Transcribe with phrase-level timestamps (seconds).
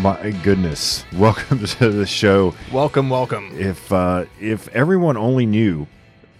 [0.00, 1.04] My goodness.
[1.12, 2.54] Welcome to the show.
[2.72, 3.50] Welcome, welcome.
[3.52, 5.86] If uh, if everyone only knew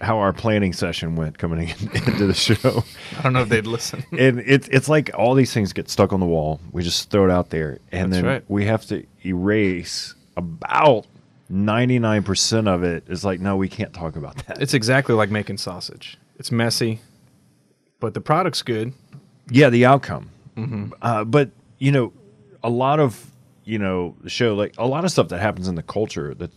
[0.01, 2.83] how our planning session went coming into the show.
[3.19, 4.03] I don't know if they'd listen.
[4.17, 6.59] and it's it's like all these things get stuck on the wall.
[6.71, 8.43] We just throw it out there and That's then right.
[8.47, 11.05] we have to erase about
[11.53, 12.83] 99% of.
[12.83, 14.59] It's like no, we can't talk about that.
[14.59, 16.17] It's exactly like making sausage.
[16.39, 16.99] It's messy,
[17.99, 18.93] but the product's good.
[19.51, 20.31] Yeah, the outcome.
[20.57, 20.93] Mm-hmm.
[20.99, 22.11] Uh, but you know,
[22.63, 23.30] a lot of
[23.63, 26.51] you know the show, like a lot of stuff that happens in the culture that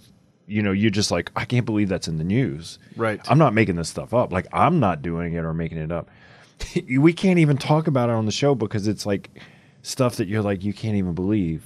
[0.47, 2.79] you know you're just like, I can't believe that's in the news.
[2.97, 3.21] Right.
[3.29, 4.33] I'm not making this stuff up.
[4.33, 6.09] Like I'm not doing it or making it up.
[6.99, 9.30] we can't even talk about it on the show because it's like
[9.83, 11.63] stuff that you're like you can't even believe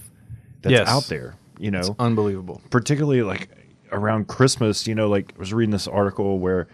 [0.63, 0.89] that's Yes.
[0.89, 1.35] out there.
[1.59, 2.61] You know, Unbelievable.
[2.71, 3.49] particularly like
[3.91, 6.69] around Christmas, you know, like I was reading this article where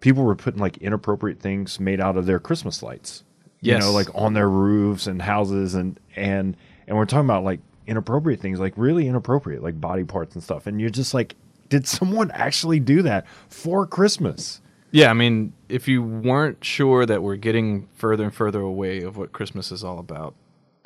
[0.00, 3.24] people were putting like inappropriate things made out of their Christmas lights.
[3.60, 3.82] Yes.
[3.82, 7.60] You know, like on their roofs and houses and and and we're talking about like
[7.86, 10.66] inappropriate things, like really inappropriate, like body parts and stuff.
[10.66, 11.34] And you're just like,
[11.68, 14.60] did someone actually do that for Christmas?
[14.92, 19.16] Yeah, I mean, if you weren't sure that we're getting further and further away of
[19.16, 20.34] what Christmas is all about,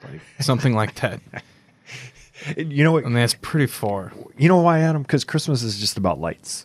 [0.02, 1.20] like something like that,
[2.56, 3.04] You know what?
[3.04, 4.12] I mean, that's pretty far.
[4.38, 5.02] You know why, Adam?
[5.02, 6.64] Because Christmas is just about lights.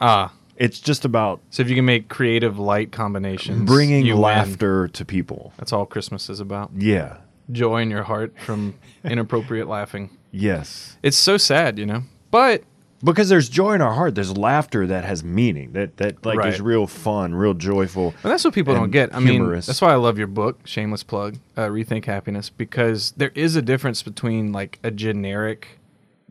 [0.00, 4.22] Ah, It's just about so if you can make creative light combinations, bringing you win.
[4.22, 5.52] laughter to people.
[5.56, 6.72] That's all Christmas is about.
[6.76, 7.18] Yeah.
[7.52, 10.16] Joy in your heart from inappropriate laughing.
[10.30, 10.96] Yes.
[11.02, 12.02] It's so sad, you know.
[12.30, 12.64] But
[13.04, 16.60] because there's joy in our heart there's laughter that has meaning that that like is
[16.60, 19.14] real fun real joyful And that's what people don't and get.
[19.14, 23.32] I mean, that's why I love your book, Shameless Plug, uh, Rethink Happiness, because there
[23.34, 25.78] is a difference between like a generic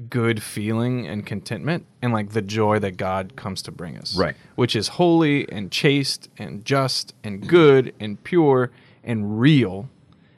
[0.10, 4.18] good feeling and contentment and like the joy that God comes to bring us.
[4.18, 4.36] Right.
[4.56, 8.72] Which is holy and chaste and just and good and pure
[9.04, 9.90] and real.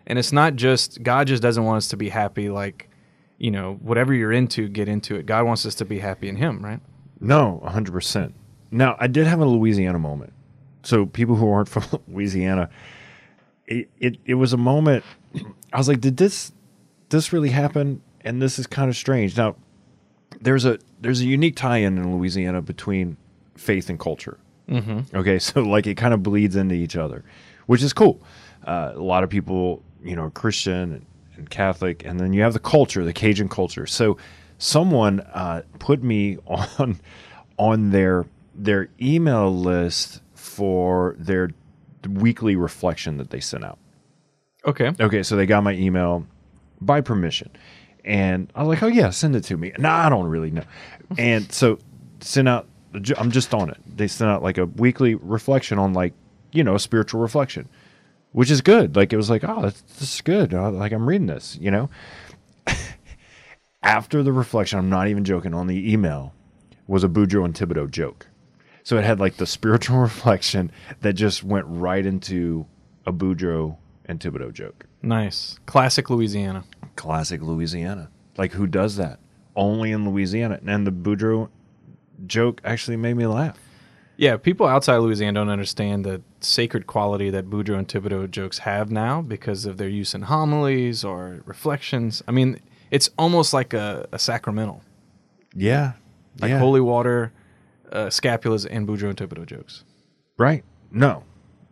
[0.08, 2.90] And it's not just, God just doesn't want us to be happy like,
[3.38, 5.26] you know, whatever you're into, get into it.
[5.26, 6.80] God wants us to be happy in Him, right?
[7.20, 8.34] no 100%
[8.72, 10.34] now i did have a louisiana moment
[10.84, 12.70] so people who aren't from louisiana
[13.68, 15.04] it, it it was a moment
[15.74, 16.52] i was like did this
[17.10, 19.56] this really happen and this is kind of strange now
[20.42, 23.16] there's a there's a unique tie-in in louisiana between
[23.56, 24.38] faith and culture
[24.70, 25.16] Mm-hmm.
[25.16, 27.24] Okay, so like it kind of bleeds into each other,
[27.68, 28.22] which is cool.
[28.66, 31.06] Uh, a lot of people, you know, Christian and,
[31.36, 33.86] and Catholic, and then you have the culture, the Cajun culture.
[33.86, 34.18] So
[34.58, 37.00] someone uh, put me on
[37.58, 41.50] on their their email list for their
[42.08, 43.80] weekly reflection that they sent out.
[44.66, 44.94] Okay.
[45.00, 46.26] Okay, so they got my email
[46.82, 47.50] by permission.
[48.04, 49.74] And I was like, oh, yeah, send it to me.
[49.78, 50.64] No, I don't really know.
[51.18, 51.80] And so
[52.22, 52.68] sent out,
[53.18, 53.78] I'm just on it.
[53.86, 56.14] They sent out like a weekly reflection on like,
[56.52, 57.68] you know, a spiritual reflection,
[58.36, 58.98] which is good.
[58.98, 60.54] Like, it was like, oh, that's, this is good.
[60.54, 61.90] Uh, Like, I'm reading this, you know?
[63.82, 66.34] After the reflection, I'm not even joking, on the email
[66.86, 68.28] was a Boudreaux and Thibodeau joke.
[68.84, 70.70] So it had like the spiritual reflection
[71.00, 72.66] that just went right into
[73.06, 74.86] a Boudreaux and Thibodeau joke.
[75.02, 75.58] Nice.
[75.66, 76.66] Classic Louisiana.
[76.98, 78.10] Classic Louisiana.
[78.38, 79.20] Like who does that?
[79.56, 80.60] Only in Louisiana.
[80.68, 81.48] And the Boudreaux
[82.28, 83.58] joke actually made me laugh.
[84.18, 88.92] Yeah, people outside Louisiana don't understand the sacred quality that Boudreaux and Thibodeau jokes have
[88.92, 92.22] now because of their use in homilies or reflections.
[92.28, 92.60] I mean,
[92.92, 94.82] it's almost like a, a sacramental,
[95.54, 95.94] Yeah.
[96.40, 96.60] like yeah.
[96.60, 97.32] holy water,
[97.92, 99.84] uh, scapulars, and Boudreaux and Thibodeau jokes.
[100.38, 100.64] Right.
[100.92, 101.24] No.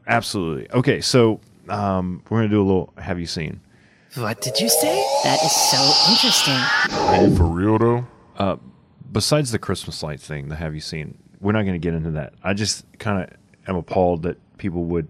[0.07, 0.69] Absolutely.
[0.71, 3.61] Okay, so um, we're gonna do a little have you seen?
[4.15, 5.01] What did you say?
[5.23, 6.57] That is so interesting.
[6.91, 8.59] Oh, for real though?
[9.11, 12.33] Besides the Christmas lights thing, the have you seen, we're not gonna get into that.
[12.43, 13.29] I just kinda
[13.67, 15.09] am appalled that people would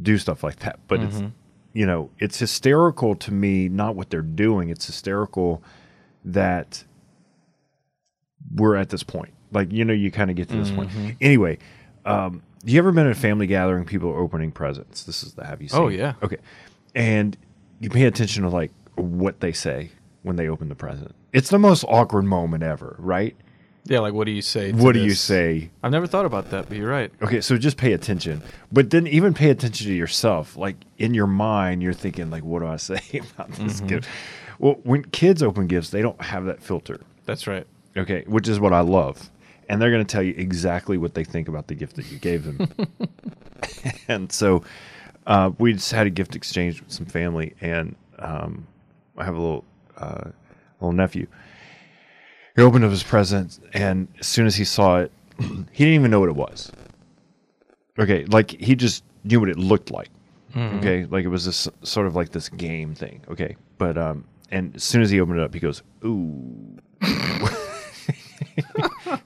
[0.00, 0.80] do stuff like that.
[0.88, 1.22] But it's
[1.74, 5.62] you know, it's hysterical to me, not what they're doing, it's hysterical
[6.24, 6.84] that
[8.54, 9.34] we're at this point.
[9.52, 10.90] Like, you know, you kind of get to this point.
[11.20, 11.58] Anyway,
[12.06, 15.02] um, you ever been at a family gathering, people are opening presents?
[15.04, 15.80] This is the have you seen?
[15.80, 16.14] Oh, yeah.
[16.22, 16.38] Okay.
[16.94, 17.36] And
[17.80, 19.90] you pay attention to like what they say
[20.22, 21.14] when they open the present.
[21.32, 23.36] It's the most awkward moment ever, right?
[23.86, 24.72] Yeah, like what do you say?
[24.72, 25.70] to What do you say?
[25.82, 27.12] I've never thought about that, but you're right.
[27.20, 28.42] Okay, so just pay attention.
[28.72, 30.56] But then even pay attention to yourself.
[30.56, 33.00] Like in your mind, you're thinking, like, what do I say
[33.34, 33.86] about this Mm-hmm.
[33.86, 34.08] gift?
[34.58, 36.98] Well, when kids open gifts, they don't have that filter.
[37.26, 37.66] That's right.
[37.96, 39.30] Okay, which is what I love.
[39.68, 42.18] And they're going to tell you exactly what they think about the gift that you
[42.18, 42.68] gave them.
[44.08, 44.62] and so
[45.26, 48.66] uh, we just had a gift exchange with some family, and um,
[49.16, 49.64] I have a little
[49.96, 50.30] uh,
[50.80, 51.26] little nephew.
[52.56, 56.10] He opened up his present, and as soon as he saw it, he didn't even
[56.10, 56.70] know what it was.
[57.98, 60.08] Okay, like he just knew what it looked like.
[60.56, 63.20] Okay, like it was this sort of like this game thing.
[63.28, 66.78] Okay, but um, and as soon as he opened it up, he goes, "Ooh."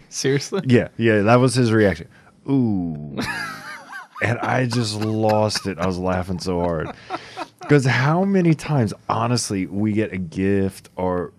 [0.08, 0.62] Seriously?
[0.64, 2.08] Yeah, yeah, that was his reaction.
[2.48, 3.18] Ooh.
[4.22, 5.78] and I just lost it.
[5.78, 6.90] I was laughing so hard.
[7.60, 11.34] Because how many times, honestly, we get a gift or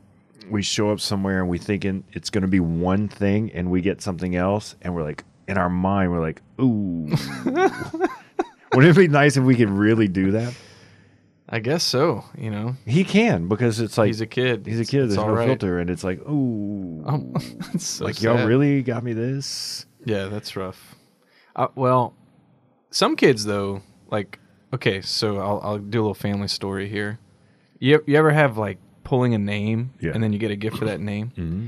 [0.49, 3.81] we show up somewhere and we thinking it's going to be one thing and we
[3.81, 7.09] get something else and we're like, in our mind, we're like, ooh.
[8.75, 10.53] Wouldn't it be nice if we could really do that?
[11.49, 12.23] I guess so.
[12.37, 14.67] You know, He can because it's like he's a kid.
[14.67, 15.05] he's a kid.
[15.05, 15.47] it's There's all no right.
[15.47, 17.33] filter, and it's like, ooh, Um,
[17.73, 19.87] it's so like y'all really got me this.
[20.05, 20.95] Yeah, that's rough.
[21.55, 22.13] Uh, well,
[22.91, 23.81] some kids though,
[24.11, 24.37] like
[24.71, 27.17] okay, so I'll I'll do a little family story here.
[27.79, 28.77] You you ever have like
[29.09, 30.11] pulling a name Yeah.
[30.13, 31.27] and then you get a gift for that name?
[31.37, 31.67] Mm-hmm.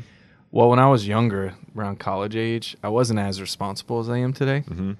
[0.51, 4.31] Well, when I was younger, around college age, I wasn't as responsible as I am
[4.33, 4.63] today.
[4.67, 4.91] Mm-hmm.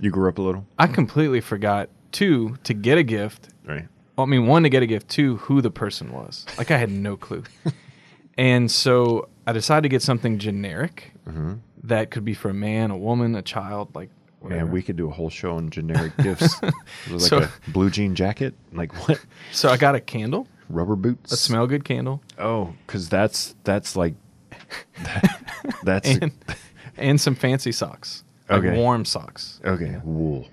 [0.00, 3.48] You grew up a little, I completely forgot two to get a gift.
[3.66, 3.86] right?
[4.18, 6.44] I mean, one to get a gift, two who the person was.
[6.58, 7.44] Like I had no clue.
[8.36, 11.54] and so I decided to get something generic Mm-hmm.
[11.84, 14.08] that could be for a man, a woman, a child, like
[14.40, 14.64] whatever.
[14.64, 16.58] Man, we could do a whole show on generic gifts.
[17.10, 19.20] Like So- a blue jean jacket, like what?
[19.52, 21.32] So I got a candle, Rubber boots.
[21.32, 24.14] a smell good candle, Oh, because that's that's like
[25.82, 26.32] that's and
[26.96, 28.76] and some fancy socks, like Okay.
[28.76, 29.60] warm socks.
[29.64, 30.00] okay.
[30.04, 30.48] Wool.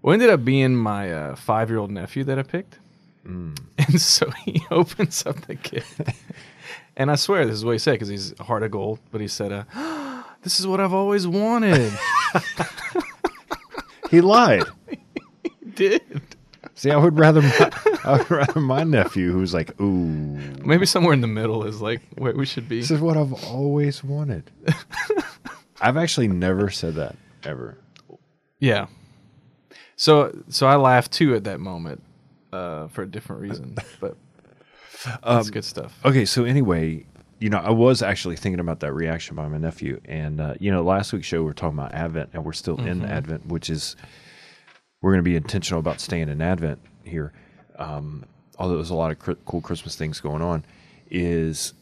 [0.00, 2.78] What ended up being my uh, five-year-old nephew that I picked,
[3.26, 3.58] Mm.
[3.78, 6.00] and so he opens up the gift,
[6.96, 9.00] and I swear this is what he said because he's heart of gold.
[9.10, 9.64] But he said, uh,
[10.42, 11.92] "This is what I've always wanted."
[14.10, 14.64] He lied.
[15.42, 16.22] He did
[16.74, 17.77] See, I would rather my, I would rather
[18.56, 22.68] my nephew who's like, ooh, maybe somewhere in the middle is like where we should
[22.68, 22.80] be.
[22.80, 24.50] this is what I've always wanted.
[25.80, 27.78] I've actually never said that ever.
[28.58, 28.86] Yeah.
[29.96, 32.02] So so I laughed too at that moment,
[32.52, 33.76] uh, for a different reason.
[34.00, 34.16] But
[35.22, 35.96] that's good stuff.
[36.04, 37.06] Okay, so anyway,
[37.38, 40.72] you know, I was actually thinking about that reaction by my nephew, and uh, you
[40.72, 43.70] know, last week's show we are talking about Advent, and we're still in Advent, which
[43.70, 43.94] is
[45.00, 47.32] we're going to be intentional about staying in Advent here.
[47.78, 48.24] Um,
[48.58, 50.64] although there's a lot of cr- cool Christmas things going on,
[51.10, 51.72] is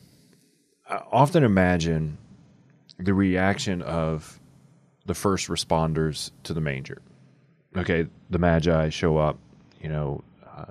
[0.89, 2.19] I often imagine
[2.99, 4.39] the reaction of
[5.07, 7.01] the first responders to the manger.
[7.77, 9.39] Okay, the Magi show up,
[9.83, 10.65] you know, uh,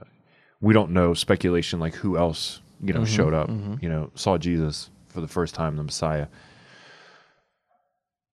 [0.62, 3.50] we don't know speculation like who else you know showed up
[3.82, 6.28] you know saw jesus for the first time the messiah.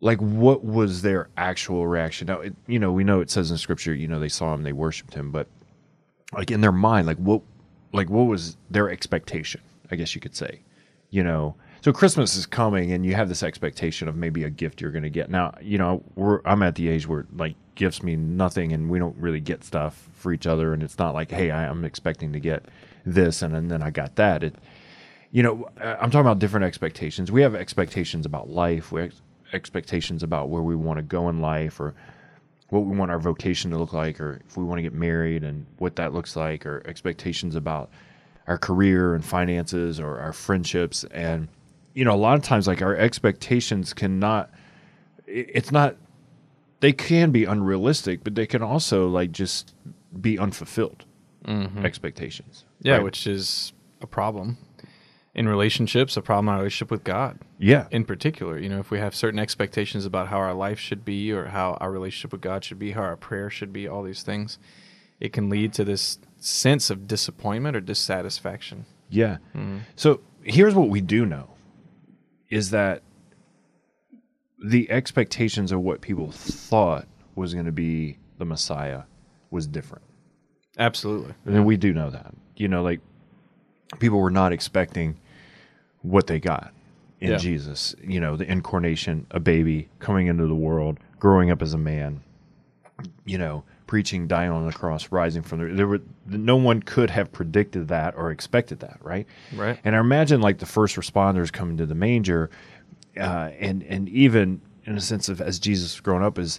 [0.01, 2.27] Like what was their actual reaction?
[2.27, 4.63] Now it, you know we know it says in scripture you know they saw him
[4.65, 5.47] they worshiped him but
[6.33, 7.43] like in their mind like what
[7.93, 10.61] like what was their expectation i guess you could say
[11.13, 11.55] you know?
[11.83, 15.03] So christmas is coming and you have this expectation of maybe a gift you're going
[15.03, 15.31] to get.
[15.31, 16.03] Now you know
[16.45, 20.09] i'm at the age where like gifts mean nothing and we don't really get stuff
[20.13, 22.67] for each other and it's not like hey I, i'm expecting to get
[23.05, 24.45] this and, and then i got that.
[24.45, 24.55] It
[25.33, 27.33] you know i'm talking about different expectations.
[27.33, 28.93] We have expectations about life.
[28.93, 29.15] We have
[29.53, 31.95] expectations about where we want to go in life or
[32.73, 35.45] what we want our vocation to look like or if we want to get married
[35.45, 37.91] and what that looks like or expectations about
[38.47, 41.05] our career and finances or our friendships.
[41.11, 41.49] And
[41.93, 44.51] you know a lot of times like our expectations cannot,
[45.27, 45.97] it's not
[46.81, 49.75] they can be unrealistic but they can also like just
[50.19, 51.05] be unfulfilled
[51.45, 51.85] mm-hmm.
[51.85, 53.05] expectations Yeah, right?
[53.05, 54.57] which is a problem
[55.35, 58.59] in relationships, a problem in our relationship with God yeah in particular.
[58.59, 61.75] You know, if we have certain expectations about how our life should be or how
[61.81, 64.59] our relationship with God should be, how our prayer should be, all these things,
[65.21, 68.85] it can lead to this sense of disappointment or dissatisfaction.
[69.09, 69.39] Yeah.
[69.55, 69.79] Mm-hmm.
[69.97, 71.51] So here's what we do know
[72.51, 73.03] is that
[74.63, 79.03] the expectations of what people thought was going to be the Messiah
[79.51, 80.05] was different.
[80.79, 81.35] Absolutely.
[81.47, 82.35] And we do know that.
[82.57, 83.01] You know, like
[83.99, 85.17] people were not expecting
[86.03, 86.73] what they got
[87.21, 87.37] in Yeah.
[87.37, 87.95] Jesus.
[88.03, 92.21] You know, the incarnation, a baby coming into the world, growing up as a man,
[93.25, 97.11] you know, preaching, dying on the cross, rising from the there were no one could
[97.11, 99.27] have predicted that or expected that, right?
[99.55, 99.79] Right.
[99.85, 102.51] And I imagine like the first responders coming to the manger,
[103.17, 106.59] uh, and and even in a sense of as Jesus grown up is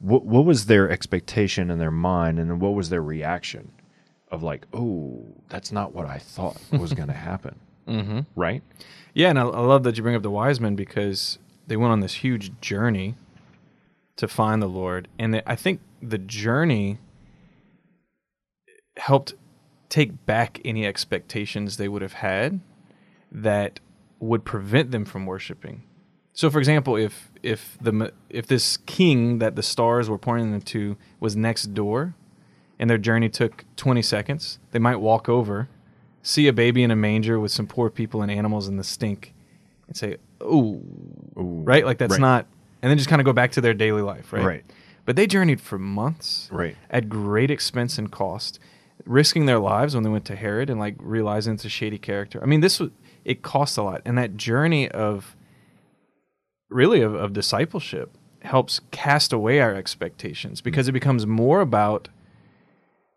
[0.00, 3.72] what what was their expectation in their mind, and then what was their reaction
[4.34, 8.20] of like, oh, that's not what I thought was going to happen, mm-hmm.
[8.36, 8.62] right?
[9.14, 11.92] Yeah, and I, I love that you bring up the wise men because they went
[11.92, 13.14] on this huge journey
[14.16, 16.98] to find the Lord, and they, I think the journey
[18.96, 19.34] helped
[19.88, 22.60] take back any expectations they would have had
[23.30, 23.80] that
[24.20, 25.82] would prevent them from worshiping.
[26.32, 30.62] So, for example, if if the if this king that the stars were pointing them
[30.62, 32.14] to was next door,
[32.78, 35.68] and their journey took twenty seconds, they might walk over,
[36.22, 39.32] see a baby in a manger with some poor people and animals in the stink
[39.86, 40.80] and say, "Oh,
[41.34, 42.20] right," like that's right.
[42.20, 42.46] not,
[42.82, 44.44] and then just kind of go back to their daily life, right?
[44.44, 44.64] Right.
[45.06, 46.76] But they journeyed for months, Right.
[46.90, 48.58] at great expense and cost,
[49.04, 52.40] risking their lives when they went to Herod and like realizing it's a shady character.
[52.42, 52.90] I mean, this was
[53.24, 55.36] it costs a lot, and that journey of
[56.70, 62.08] really of, of discipleship helps cast away our expectations because it becomes more about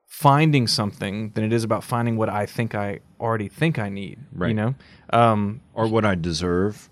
[0.07, 4.17] finding something than it is about finding what I think I already think I need.
[4.31, 4.47] Right.
[4.47, 4.75] You know,
[5.11, 6.89] um, or what I deserve,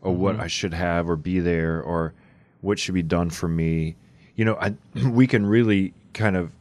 [0.00, 0.42] or what Mm-hmm.
[0.42, 2.14] I should have, or be there, or
[2.60, 3.96] what should be done for me.
[4.36, 4.74] You know, I,
[5.08, 6.52] we can really kind of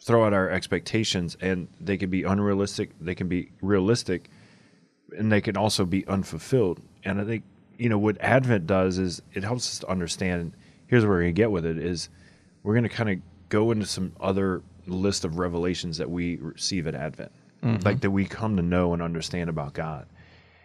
[0.00, 2.90] throw out our expectations, and they can be unrealistic.
[3.00, 4.30] They can be realistic,
[5.16, 6.80] and they can also be unfulfilled.
[7.04, 7.44] And I think
[7.76, 10.52] you know what Advent does is it helps us to understand.
[10.86, 12.08] Here's where we're to get with it: is
[12.62, 16.86] we're going to kind of go into some other list of revelations that we receive
[16.86, 17.32] at Advent,
[17.84, 20.06] like that we come to know and understand about God.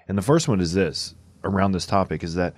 [0.08, 2.53] And the first one is this around this topic is that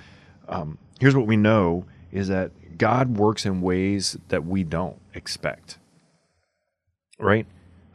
[0.48, 5.78] um, here's what we know is that God works in ways that we don't expect.
[7.20, 7.46] Right?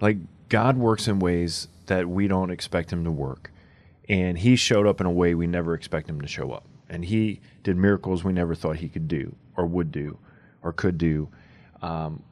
[0.00, 0.17] Like
[0.49, 3.50] God works in ways that we don't expect him to work.
[4.09, 6.65] And he showed up in a way we never expect him to show up.
[6.89, 10.19] And he did miracles we never thought he could do or would do
[10.62, 11.29] or could do.
[11.83, 12.23] Um,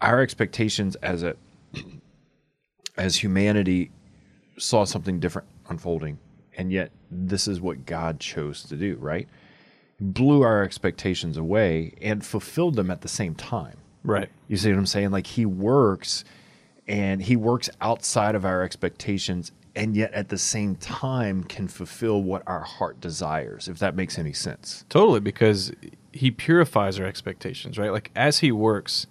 [0.00, 1.36] our expectations as a
[2.96, 3.90] as humanity
[4.58, 6.18] saw something different unfolding,
[6.56, 9.28] and yet this is what God chose to do, right?
[10.00, 13.76] Blew our expectations away and fulfilled them at the same time.
[14.02, 14.28] right.
[14.48, 15.10] You see what I'm saying?
[15.10, 16.24] Like he works
[16.86, 22.22] and he works outside of our expectations and yet at the same time can fulfill
[22.22, 24.84] what our heart desires, if that makes any sense.
[24.88, 25.70] Totally, because
[26.12, 27.92] he purifies our expectations, right?
[27.92, 29.06] Like as he works,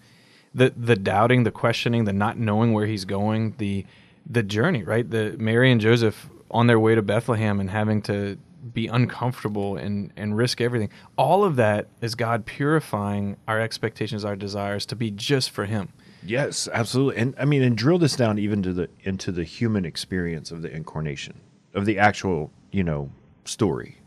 [0.55, 3.85] the the doubting, the questioning, the not knowing where he's going, the
[4.27, 5.07] the journey, right?
[5.07, 8.37] The Mary and Joseph on their way to Bethlehem and having to
[8.73, 10.89] be uncomfortable and and risk everything.
[11.17, 15.89] All of that is God purifying our expectations, our desires to be just for him.
[16.23, 17.21] Yes, absolutely.
[17.21, 20.61] And I mean, and drill this down even to the into the human experience of
[20.61, 21.39] the incarnation,
[21.73, 23.11] of the actual, you know,
[23.43, 23.97] story.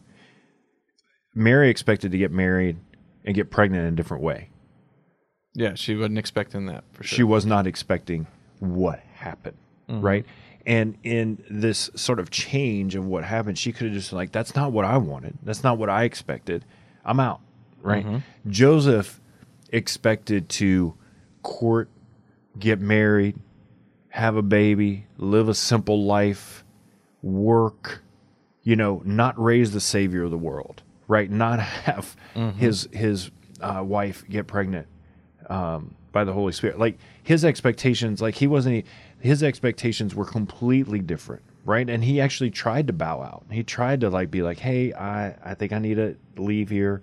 [1.35, 2.78] Mary expected to get married
[3.25, 4.49] and get pregnant in a different way.
[5.55, 7.17] Yeah, she wasn't expecting that for sure.
[7.17, 8.26] She was not expecting
[8.61, 9.57] what happened,
[9.88, 10.00] mm-hmm.
[10.00, 10.26] right?
[10.67, 14.33] And in this sort of change of what happened, she could have just been like,
[14.33, 15.38] "That's not what I wanted.
[15.43, 16.64] That's not what I expected.
[17.05, 17.40] I'm out."
[17.81, 18.05] Right?
[18.05, 18.50] Mm-hmm.
[18.50, 19.21] Joseph
[19.71, 20.95] expected to
[21.43, 21.88] court,
[22.59, 23.38] get married,
[24.11, 26.64] have a baby, live a simple life,
[27.23, 28.02] work,
[28.62, 31.31] you know, not raise the savior of the world, right?
[31.31, 32.59] Not have mm-hmm.
[32.59, 34.87] his his uh, wife get pregnant
[35.49, 36.78] um, by the Holy Spirit.
[36.78, 38.85] Like his expectations, like he wasn't.
[39.21, 41.88] His expectations were completely different, right?
[41.88, 43.45] And he actually tried to bow out.
[43.50, 47.02] He tried to like be like, "Hey, I I think I need to leave here."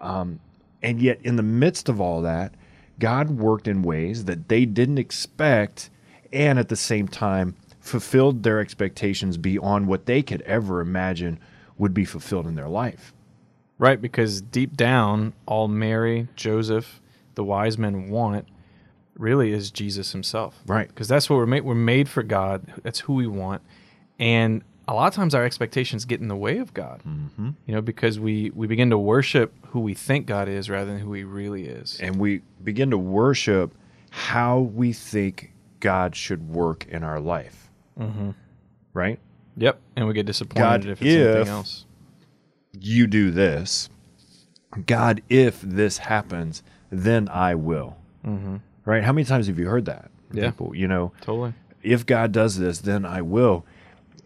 [0.00, 0.40] Um,
[0.82, 2.54] and yet, in the midst of all that,
[2.98, 5.90] God worked in ways that they didn't expect,
[6.32, 11.38] and at the same time fulfilled their expectations beyond what they could ever imagine
[11.78, 13.14] would be fulfilled in their life.
[13.78, 17.00] Right, because deep down, all Mary, Joseph,
[17.34, 18.46] the wise men want
[19.16, 20.60] really is Jesus himself.
[20.66, 20.88] Right.
[20.88, 21.64] Because that's what we're made.
[21.64, 22.72] We're made for God.
[22.82, 23.62] That's who we want.
[24.18, 27.02] And a lot of times our expectations get in the way of God.
[27.06, 27.50] Mm-hmm.
[27.66, 30.98] You know, because we we begin to worship who we think God is rather than
[31.00, 31.98] who He really is.
[32.00, 33.74] and we begin to worship
[34.10, 37.70] how we think God should work in our life.
[37.98, 38.30] Mm-hmm.
[38.92, 39.20] Right?
[39.56, 39.80] Yep.
[39.96, 41.86] And we get disappointed God, if it's if- anything else.
[42.72, 43.90] You do this.
[44.86, 47.96] God, if this happens, then I will.
[48.26, 48.56] Mm-hmm.
[48.84, 49.02] Right?
[49.02, 50.10] How many times have you heard that?
[50.32, 50.50] Yeah.
[50.50, 51.54] People, you know, Totally.
[51.82, 53.64] if God does this, then I will.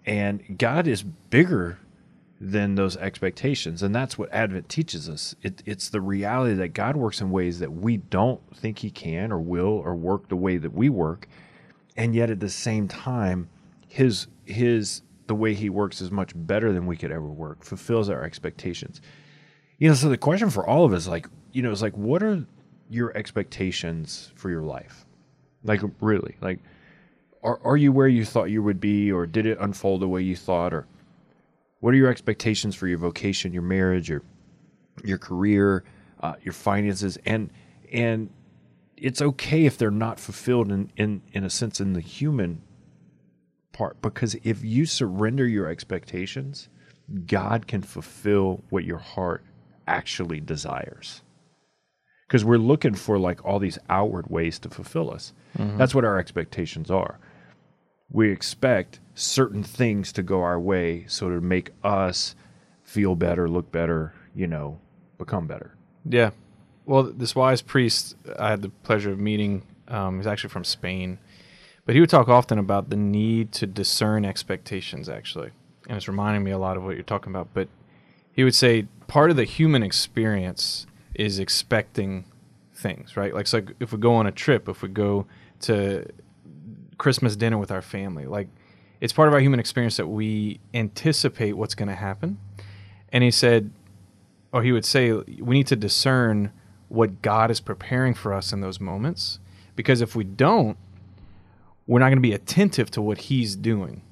[0.06, 1.78] And God is bigger
[2.40, 3.83] than those expectations.
[3.83, 5.35] And that's what Advent teaches us.
[5.42, 9.33] It, it's the reality that God works in ways that we don't think He can
[9.33, 11.26] or will or work the way that we work.
[11.97, 13.49] And yet at the same time,
[13.88, 18.11] His His the way He works is much better than we could ever work, fulfills
[18.11, 19.00] our expectations.
[19.78, 22.23] You know, so the question for all of us, like, you know, it's like, what
[22.23, 22.44] are
[22.90, 25.06] your expectations for your life?
[25.62, 26.58] Like, really, like,
[27.44, 30.20] are, are you where you thought you would be or did it unfold the way
[30.20, 30.87] you thought or
[31.80, 34.23] what are your expectations for your vocation your marriage your
[35.04, 35.84] your career
[36.20, 37.50] uh, your finances and
[37.92, 38.30] and
[38.96, 42.62] it's okay if they're not fulfilled in, in in a sense in the human
[43.73, 46.68] part because if you surrender your expectations
[47.26, 49.44] god can fulfill what your heart
[49.87, 51.20] actually desires
[52.26, 55.33] because we're looking for like all these outward ways to fulfill us
[55.76, 57.19] that's what our expectations are
[58.11, 62.35] we expect certain things to go our way so to make us
[62.85, 64.78] feel better, look better, you know,
[65.19, 65.75] become better.
[66.09, 66.31] Yeah.
[66.87, 69.62] Well, this wise priest I had the pleasure of meeting.
[69.88, 71.19] Um, he's actually from Spain,
[71.87, 75.09] but he would talk often about the need to discern expectations.
[75.09, 75.50] Actually,
[75.88, 77.49] and it's reminding me a lot of what you're talking about.
[77.54, 77.69] But
[78.33, 82.25] he would say part of the human experience is expecting
[82.75, 83.35] things, right?
[83.35, 85.26] Like, so like if we go on a trip, if we go
[85.61, 86.06] to
[86.99, 88.49] Christmas dinner with our family, like
[89.00, 92.38] it's part of our human experience that we anticipate what's going to happen.
[93.12, 93.71] And he said,
[94.52, 96.52] or he would say, we need to discern
[96.88, 99.38] what God is preparing for us in those moments.
[99.76, 100.76] Because if we don't,
[101.87, 104.02] we're not going to be attentive to what He's doing.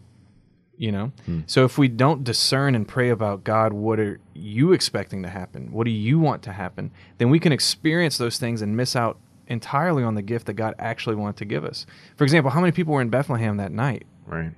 [0.83, 1.13] You know?
[1.27, 1.41] Hmm.
[1.47, 5.71] So if we don't discern and pray about God, what are you expecting to happen?
[5.71, 6.91] What do you want to happen?
[7.19, 10.75] Then we can experience those things and miss out entirely on the gift that God
[10.81, 11.87] actually wanted to give us.
[12.17, 14.07] For example, how many people were in Bethlehem that night?
[14.27, 14.53] Right.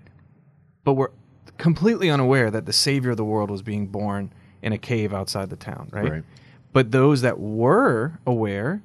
[0.85, 1.13] but were
[1.59, 5.51] completely unaware that the savior of the world was being born in a cave outside
[5.51, 6.11] the town, right?
[6.11, 6.25] Right.
[6.73, 8.83] But those that were aware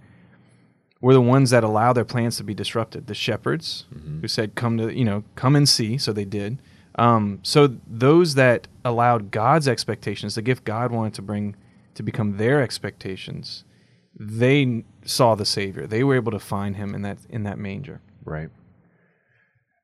[0.99, 3.07] were the ones that allowed their plans to be disrupted.
[3.07, 4.19] The shepherds mm-hmm.
[4.21, 6.59] who said, "Come to you know, come and see," so they did.
[6.99, 11.55] Um, so those that allowed God's expectations, the gift God wanted to bring
[11.95, 13.63] to become their expectations,
[14.19, 15.87] they saw the Savior.
[15.87, 18.01] They were able to find Him in that in that manger.
[18.25, 18.49] Right.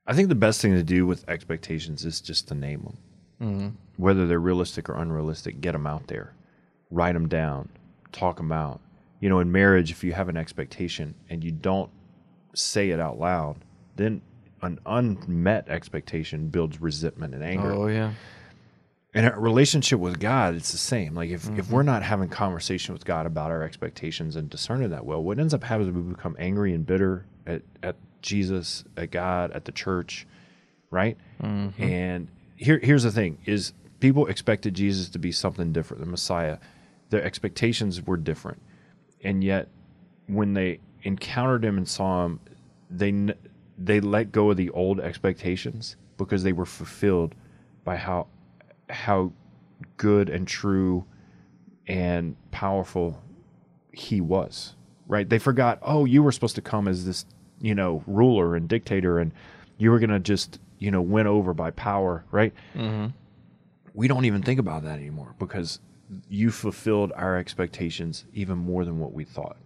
[0.05, 2.98] I think the best thing to do with expectations is just to name them.
[3.41, 3.67] Mm-hmm.
[3.95, 6.36] Whether they're realistic or unrealistic, get them out there,
[6.91, 7.69] write them down,
[8.12, 8.81] talk them out.
[9.22, 11.89] You know, in marriage, if you have an expectation and you don't
[12.53, 13.55] say it out loud,
[13.95, 14.22] then
[14.62, 17.72] an unmet expectation builds resentment and anger.
[17.72, 18.14] Oh yeah,
[19.14, 21.14] And a relationship with God, it's the same.
[21.16, 21.60] Like if, Mm-hmm.
[21.60, 25.40] if we're not having conversation with God about our expectations and discerning that well, what
[25.40, 29.65] ends up happening is we become angry and bitter at, at Jesus, at God, at
[29.65, 30.26] the church,
[30.89, 31.18] right?
[31.44, 31.82] Mm-hmm.
[31.84, 36.58] And here here's the thing is people expected Jesus to be something different, the Messiah.
[37.12, 38.62] Their expectations were different.
[39.24, 39.68] And yet
[40.28, 42.39] when they encountered him and saw him,
[42.89, 43.12] they
[43.78, 47.36] they let go of the old expectations because they were fulfilled
[47.84, 48.28] by how
[48.90, 49.32] how
[49.98, 51.06] good and true
[51.88, 53.22] and powerful
[53.92, 54.76] he was.
[55.08, 55.28] Right?
[55.28, 57.26] They forgot, "Oh, you were supposed to come as this,
[57.62, 59.32] you know, ruler and dictator and
[59.78, 63.08] you were going to just, you know, win over by power, right?" Mm-hmm.
[63.94, 65.80] we don't even think about that anymore because
[66.30, 69.58] you fulfilled our expectations even more than what we thought.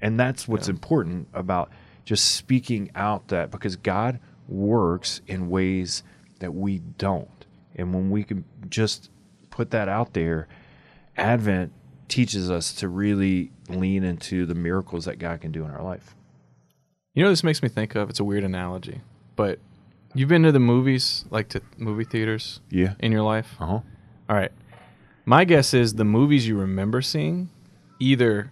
[0.00, 1.70] And that's what's important about
[2.08, 4.18] just speaking out that because God
[4.48, 6.02] works in ways
[6.40, 7.44] that we don't.
[7.76, 9.10] And when we can just
[9.50, 10.48] put that out there,
[11.18, 11.70] Advent
[12.08, 16.16] teaches us to really lean into the miracles that God can do in our life.
[17.12, 18.08] You know, this makes me think of.
[18.08, 19.02] It's a weird analogy,
[19.36, 19.58] but
[20.14, 22.94] you've been to the movies, like to movie theaters, Yeah.
[23.00, 23.54] in your life.
[23.60, 23.72] Uh huh.
[24.30, 24.52] All right.
[25.26, 27.50] My guess is the movies you remember seeing
[27.98, 28.50] either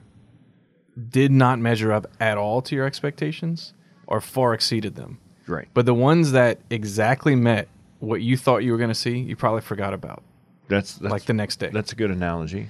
[1.10, 3.74] did not measure up at all to your expectations
[4.06, 5.18] or far exceeded them.
[5.46, 5.68] Right.
[5.74, 7.68] But the ones that exactly met
[8.00, 10.22] what you thought you were going to see, you probably forgot about,
[10.68, 11.70] That's, that's like the next day.
[11.72, 12.68] That's a good analogy.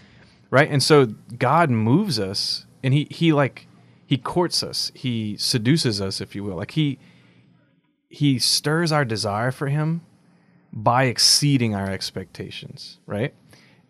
[0.50, 1.06] right and so
[1.38, 3.66] god moves us and he he like
[4.06, 6.98] he courts us he seduces us if you will like he
[8.08, 10.02] he stirs our desire for him
[10.72, 13.34] by exceeding our expectations right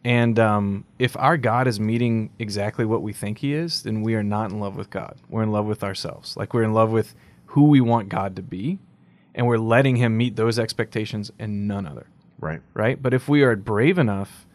[0.07, 4.15] and um, if our god is meeting exactly what we think he is then we
[4.15, 6.91] are not in love with god we're in love with ourselves like we're in love
[6.91, 7.15] with
[7.47, 8.79] who we want god to be
[9.35, 12.07] and we're letting him meet those expectations and none other
[12.39, 12.61] Right.
[12.75, 13.01] right?
[13.01, 14.47] But if we are brave enough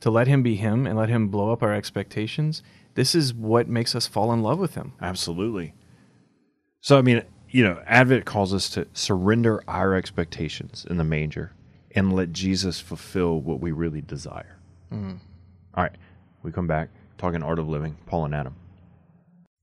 [0.00, 2.62] to let him be him and let him blow up our expectations,
[2.94, 4.92] this is what makes us fall in love with him.
[5.00, 5.74] Absolutely.
[6.80, 11.52] So, I mean, you know, Advent calls us to surrender our expectations in the manger
[11.90, 14.58] and let Jesus fulfill what we really desire.
[14.94, 15.18] Mm.
[15.74, 15.96] All right.
[16.42, 18.56] We come back talking art of living, Paul and Adam.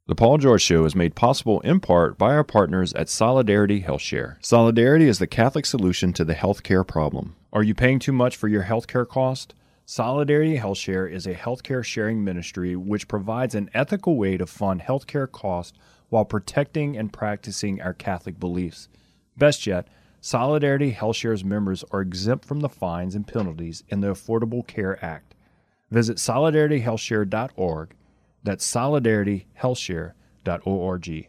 [0.07, 4.01] The Paul George Show is made possible in part by our partners at Solidarity Health
[4.01, 4.39] Share.
[4.41, 7.35] Solidarity is the Catholic solution to the healthcare problem.
[7.53, 9.53] Are you paying too much for your healthcare cost?
[9.85, 14.81] Solidarity Health Share is a healthcare sharing ministry which provides an ethical way to fund
[14.81, 15.77] healthcare costs
[16.09, 18.89] while protecting and practicing our Catholic beliefs.
[19.37, 19.87] Best yet,
[20.23, 25.03] Solidarity Health Share's members are exempt from the fines and penalties in the Affordable Care
[25.03, 25.33] Act.
[25.89, 27.95] Visit solidarityhealthshare.org.
[28.43, 31.27] That's solidarityhealthshare.org.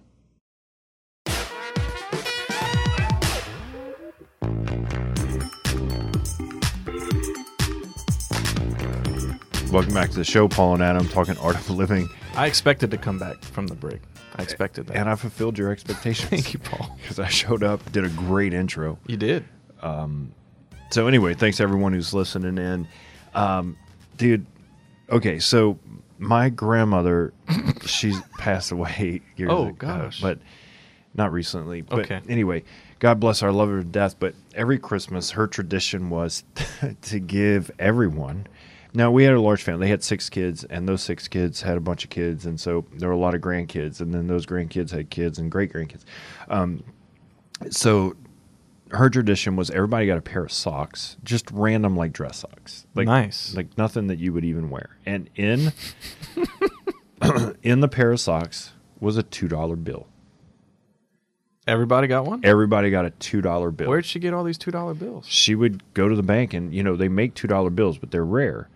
[9.72, 12.10] Welcome back to the show, Paul and Adam talking art of living.
[12.36, 14.02] I expected to come back from the break.
[14.36, 14.96] I expected that.
[14.96, 16.28] and I fulfilled your expectations.
[16.30, 16.96] Thank you, Paul.
[17.02, 18.98] Because I showed up, did a great intro.
[19.06, 19.44] You did.
[20.90, 22.86] So anyway, thanks everyone who's listening in.
[23.34, 23.76] Um,
[24.18, 24.44] dude,
[25.10, 25.78] okay, so
[26.18, 27.32] my grandmother,
[27.86, 30.20] she's passed away years Oh, ago, gosh.
[30.20, 30.38] but
[31.14, 31.80] not recently.
[31.80, 32.20] But Okay.
[32.28, 32.64] anyway,
[32.98, 34.16] God bless our I love her to death.
[34.18, 36.44] But every Christmas, her tradition was
[37.02, 38.46] to give everyone.
[38.94, 39.86] Now we had a large family.
[39.86, 42.84] They had six kids, and those six kids had a bunch of kids, and so
[42.94, 46.04] there were a lot of grandkids, and then those grandkids had kids and great grandkids.
[46.48, 46.84] Um,
[47.70, 48.14] so
[48.90, 53.06] her tradition was everybody got a pair of socks, just random like dress socks, like
[53.06, 53.54] Nice.
[53.54, 54.98] like nothing that you would even wear.
[55.06, 55.72] And in
[57.62, 60.06] in the pair of socks was a two dollar bill.
[61.66, 62.40] Everybody got one.
[62.42, 63.88] Everybody got a two dollar bill.
[63.88, 65.24] Where'd she get all these two dollar bills?
[65.26, 68.10] she would go to the bank, and you know they make two dollar bills, but
[68.10, 68.68] they're rare,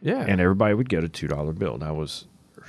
[0.00, 0.24] Yeah.
[0.26, 1.78] and everybody would get a two dollar bill.
[1.78, 2.26] That was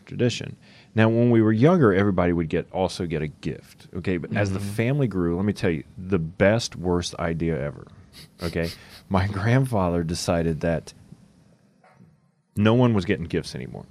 [0.10, 0.56] tradition.
[0.96, 3.88] Now, when we were younger, everybody would get also get a gift.
[3.96, 4.70] Okay, but as the mm-hmm.
[4.70, 7.88] family grew, let me tell you, the best worst idea ever.
[8.42, 8.72] Okay,
[9.08, 10.94] my grandfather decided that
[12.56, 13.86] no one was getting gifts anymore.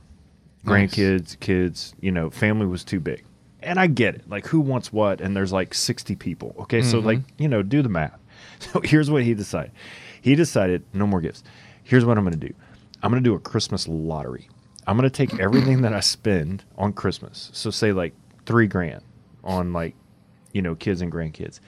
[0.64, 0.90] Nice.
[0.90, 3.24] Grandkids, kids, you know, family was too big.
[3.60, 4.28] And I get it.
[4.28, 5.20] Like, who wants what?
[5.20, 6.54] And there's like 60 people.
[6.60, 6.82] Okay.
[6.82, 7.42] So, like, mm-hmm.
[7.42, 8.18] you know, do the math.
[8.60, 9.70] So, here's what he decided
[10.20, 11.44] he decided no more gifts.
[11.84, 12.54] Here's what I'm going to do
[13.02, 14.48] I'm going to do a Christmas lottery.
[14.86, 17.50] I'm going to take everything that I spend on Christmas.
[17.52, 18.14] So, say like
[18.46, 19.02] three grand
[19.44, 19.94] on like,
[20.52, 21.60] you know, kids and grandkids.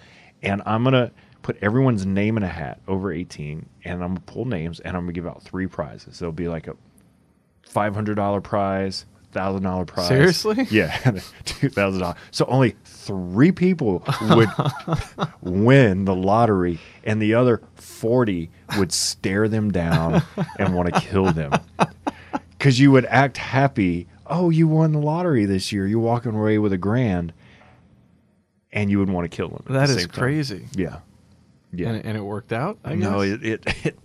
[0.42, 1.12] And I'm going to
[1.42, 4.96] put everyone's name in a hat over 18 and I'm going to pull names and
[4.96, 6.18] I'm going to give out three prizes.
[6.18, 6.76] There'll be like a
[7.62, 10.08] five hundred dollar prize, thousand dollar prize.
[10.08, 10.66] Seriously?
[10.70, 10.96] Yeah,
[11.44, 12.16] two thousand dollars.
[12.30, 14.48] So only three people would
[15.42, 20.22] win the lottery, and the other forty would stare them down
[20.58, 21.52] and want to kill them.
[22.52, 24.06] Because you would act happy.
[24.26, 25.86] Oh, you won the lottery this year.
[25.86, 27.32] You're walking away with a grand,
[28.72, 29.64] and you would want to kill them.
[29.66, 30.22] at that the is same time.
[30.22, 30.66] crazy.
[30.76, 30.98] Yeah,
[31.72, 31.88] yeah.
[31.90, 32.78] And, and it worked out.
[32.84, 33.98] I No, it, it, it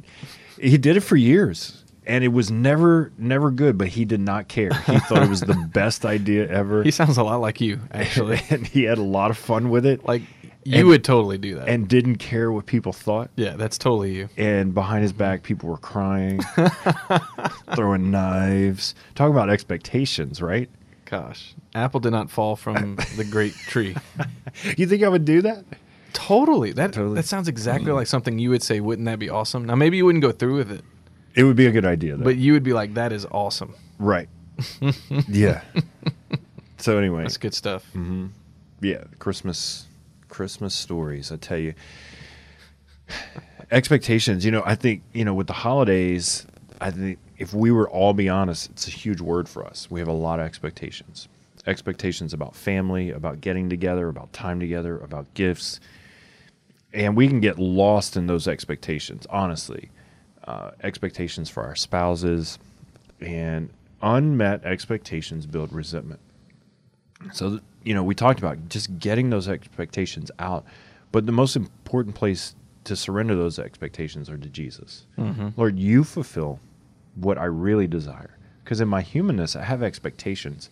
[0.59, 3.77] he did it for years, and it was never never good.
[3.77, 4.73] But he did not care.
[4.73, 8.41] He thought it was the best idea ever, he sounds a lot like you, actually.
[8.49, 10.05] and he had a lot of fun with it.
[10.05, 10.21] like
[10.63, 11.67] you And- would totally do that.
[11.67, 13.29] and didn't care what people thought.
[13.35, 14.29] yeah, that's totally you.
[14.35, 16.41] And behind his back, people were crying,
[17.75, 18.95] throwing knives.
[19.15, 20.69] Talk about expectations, right?
[21.05, 23.95] Gosh, apple did not fall from the great tree.
[24.75, 25.63] You think I would do that?
[26.13, 26.71] Totally.
[26.71, 27.15] That Totally.
[27.15, 27.95] that sounds exactly mm.
[27.95, 28.79] like something you would say.
[28.79, 29.65] Wouldn't that be awesome?
[29.65, 30.83] Now maybe you wouldn't go through with it,
[31.36, 32.24] It would be a good idea, though.
[32.24, 33.76] but you would be like, "That is awesome.
[34.00, 34.30] right?
[35.28, 35.62] yeah.
[36.78, 38.28] So anyway, That's good stuff." Mm-hmm.
[38.82, 39.88] yeah, Christmas
[40.30, 41.32] Christmas stories.
[41.32, 41.74] I tell you,
[43.71, 44.45] expectations.
[44.45, 46.45] You know, I think you know with the holidays.
[46.82, 49.89] I think if we were all be honest, it's a huge word for us.
[49.89, 51.28] We have a lot of expectations.
[51.67, 55.80] Expectations about family, about getting together, about time together, about gifts,
[56.93, 59.26] and we can get lost in those expectations.
[59.30, 59.89] Honestly,
[60.45, 62.60] uh, expectations for our spouses
[63.19, 63.69] and
[64.01, 66.19] unmet expectations build resentment.
[67.34, 70.65] So, you know, we talked about just getting those expectations out,
[71.12, 75.05] but the most important place to surrender those expectations are to Jesus.
[75.58, 76.60] Lord, you fulfill
[77.15, 78.31] what I really desire.
[78.63, 80.69] Because in my humanness, I have expectations,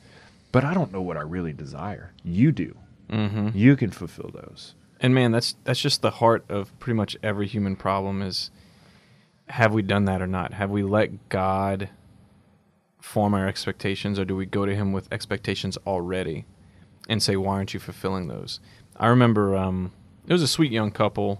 [0.51, 2.12] but I don't know what I really desire.
[2.23, 2.75] You do.
[3.09, 3.49] Mm-hmm.
[3.53, 4.73] You can fulfill those.
[4.99, 8.49] And man, that's that's just the heart of pretty much every human problem is
[9.53, 10.51] have we done that or not?
[10.53, 11.89] Have we let God
[12.99, 16.45] form our expectations or do we go to him with expectations already
[17.07, 18.59] and say why aren't you fulfilling those?
[18.97, 19.91] I remember um
[20.25, 21.39] it was a sweet young couple.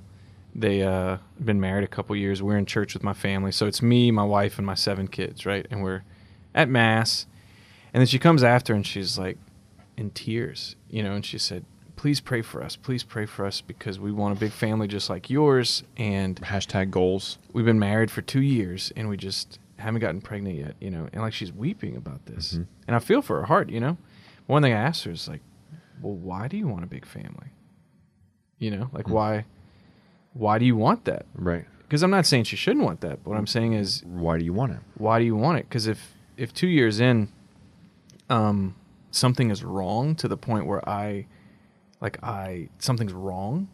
[0.54, 2.44] They uh been married a couple years.
[2.44, 3.52] We're in church with my family.
[3.52, 5.66] So it's me, my wife and my seven kids, right?
[5.72, 6.04] And we're
[6.54, 7.26] at mass.
[7.96, 9.40] And then she comes after and she's like
[9.98, 12.76] in tears, you know, and she said, "Please pray for us.
[12.76, 16.92] Please pray for us because we want a big family just like yours and Hashtag
[16.92, 17.38] goals.
[17.54, 21.08] we've been married for 2 years and we just haven't gotten pregnant yet, you know."
[21.14, 22.54] And like she's weeping about this.
[22.54, 23.98] And I feel for her heart, you know.
[24.48, 25.42] One thing I asked her is like,
[26.02, 27.52] "Well, why do you want a big family?"
[28.60, 29.46] You know, like why
[30.34, 31.26] why do you want that?
[31.36, 31.66] Right.
[31.84, 34.44] Because I'm not saying she shouldn't want that, but what I'm saying is Why do
[34.46, 34.80] you want it?
[34.98, 35.70] why do you want it?
[35.70, 37.30] Because if if two years in,
[38.30, 38.76] um,
[39.12, 41.28] something is wrong to the point where I,
[42.04, 43.70] like I something's wrong,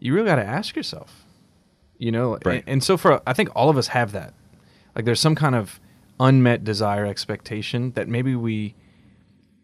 [0.00, 1.26] you really got to ask yourself,
[1.98, 2.38] you know.
[2.44, 2.60] Right.
[2.60, 4.32] And, and so for I think all of us have that,
[4.96, 5.78] like there's some kind of
[6.18, 8.74] unmet desire expectation that maybe we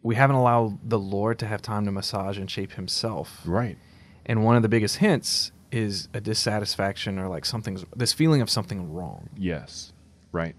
[0.02, 3.40] we haven't allowed the Lord to have time to massage and shape Himself.
[3.46, 3.78] Right.
[4.26, 8.50] And one of the biggest hints is a dissatisfaction or like something's this feeling of
[8.50, 9.30] something wrong.
[9.38, 9.94] Yes.
[10.32, 10.54] Right.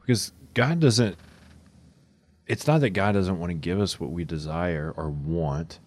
[0.00, 1.16] Because God doesn't
[2.46, 5.80] it's not that God doesn't want to give us what we desire or want,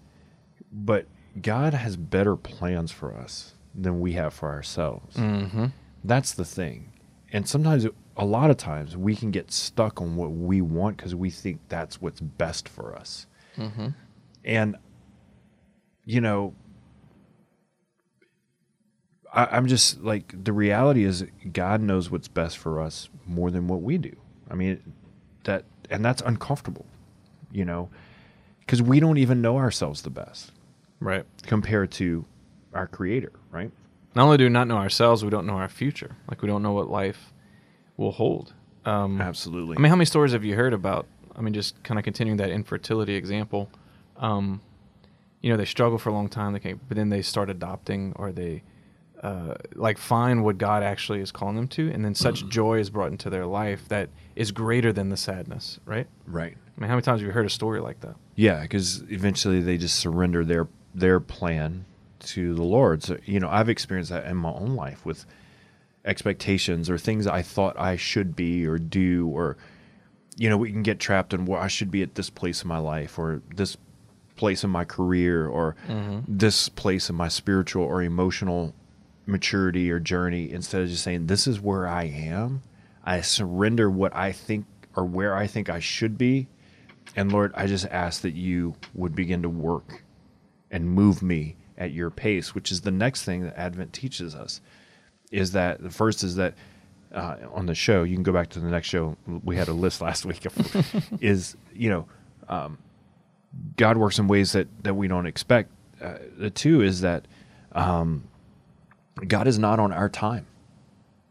[0.76, 1.08] but
[1.42, 5.16] God has better plans for us than we have for ourselves.
[5.16, 5.68] Mm-hmm.
[6.04, 6.92] That's the thing.
[7.32, 11.16] And sometimes, a lot of times, we can get stuck on what we want because
[11.16, 13.26] we think that's what's best for us.
[13.58, 13.88] Mm-hmm.
[14.44, 14.76] And,
[16.06, 16.54] you know,
[19.34, 23.68] I, I'm just like, the reality is, God knows what's best for us more than
[23.68, 24.16] what we do.
[24.50, 24.94] I mean,
[25.46, 26.86] that, and that's uncomfortable,
[27.52, 27.90] you know,
[28.60, 30.52] because we don't even know ourselves the best
[31.00, 31.26] Right.
[31.44, 32.26] compared to
[32.74, 33.72] our creator, right?
[34.16, 36.16] Not only do we not know ourselves, we don't know our future.
[36.30, 37.34] Like we don't know what life
[37.98, 38.54] will hold.
[38.86, 39.78] Um, Absolutely.
[39.78, 41.08] I mean, how many stories have you heard about?
[41.36, 43.70] I mean, just kind of continuing that infertility example.
[44.18, 44.62] Um,
[45.42, 48.14] you know, they struggle for a long time, they can, but then they start adopting,
[48.16, 48.64] or they
[49.22, 52.90] uh, like find what God actually is calling them to, and then such joy is
[52.90, 55.80] brought into their life that is greater than the sadness.
[55.86, 56.08] Right?
[56.26, 56.56] right.
[56.56, 58.16] I mean, how many times have you heard a story like that?
[58.36, 61.86] Yeah, because eventually they just surrender their their plan
[62.20, 63.04] to the Lord.
[63.04, 65.26] So you know, I've experienced that in my own life with
[66.06, 69.58] expectations or things I thought I should be or do, or
[70.38, 72.68] you know, we can get trapped in well, I should be at this place in
[72.68, 73.78] my life or this
[74.36, 76.20] place in my career or mm-hmm.
[76.28, 78.74] this place in my spiritual or emotional
[79.26, 82.64] maturity or journey instead of just saying this is where I am.
[83.04, 86.48] I surrender what I think or where I think I should be
[87.16, 90.04] and Lord, I just ask that you would begin to work
[90.76, 94.60] and move me at your pace, which is the next thing that Advent teaches us.
[95.32, 96.54] Is that the first is that
[97.14, 99.16] uh, on the show, you can go back to the next show.
[99.26, 100.46] We had a list last week.
[100.46, 102.08] Of, is you know,
[102.50, 102.78] um,
[103.78, 105.72] God works in ways that that we don't expect.
[106.02, 107.26] Uh, the two is that
[107.72, 108.26] um,
[109.26, 110.46] God is not on our time.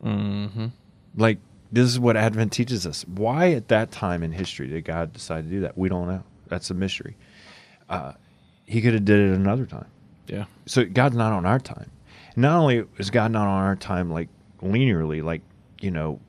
[0.02, 0.68] Mm-hmm.
[1.18, 1.38] Like
[1.70, 3.04] this is what Advent teaches us.
[3.06, 5.76] Why at that time in history did God decide to do that?
[5.76, 6.22] We don't know.
[6.48, 7.18] That's a mystery.
[7.90, 8.14] Uh,
[8.66, 9.86] he could have did it another time.
[10.26, 10.44] Yeah.
[10.66, 11.90] So God's not on our time.
[12.36, 14.28] Not only is God not on our time, like
[14.62, 15.42] linearly, like
[15.80, 16.20] you know,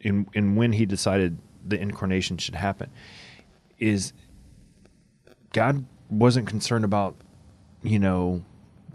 [0.00, 2.90] in in when He decided the incarnation should happen,
[3.78, 4.12] is
[5.52, 7.14] God wasn't concerned about
[7.82, 8.42] you know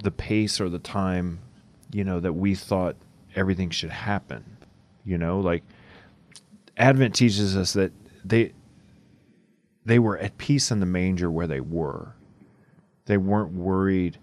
[0.04, 1.40] the pace or the time,
[1.92, 2.96] you know that we thought
[3.36, 4.44] everything should happen.
[5.06, 5.64] You know, like
[6.78, 7.92] Advent teaches us that
[8.26, 8.54] they
[9.90, 12.16] they were at peace in the manger where they were.
[13.06, 14.20] They weren't worried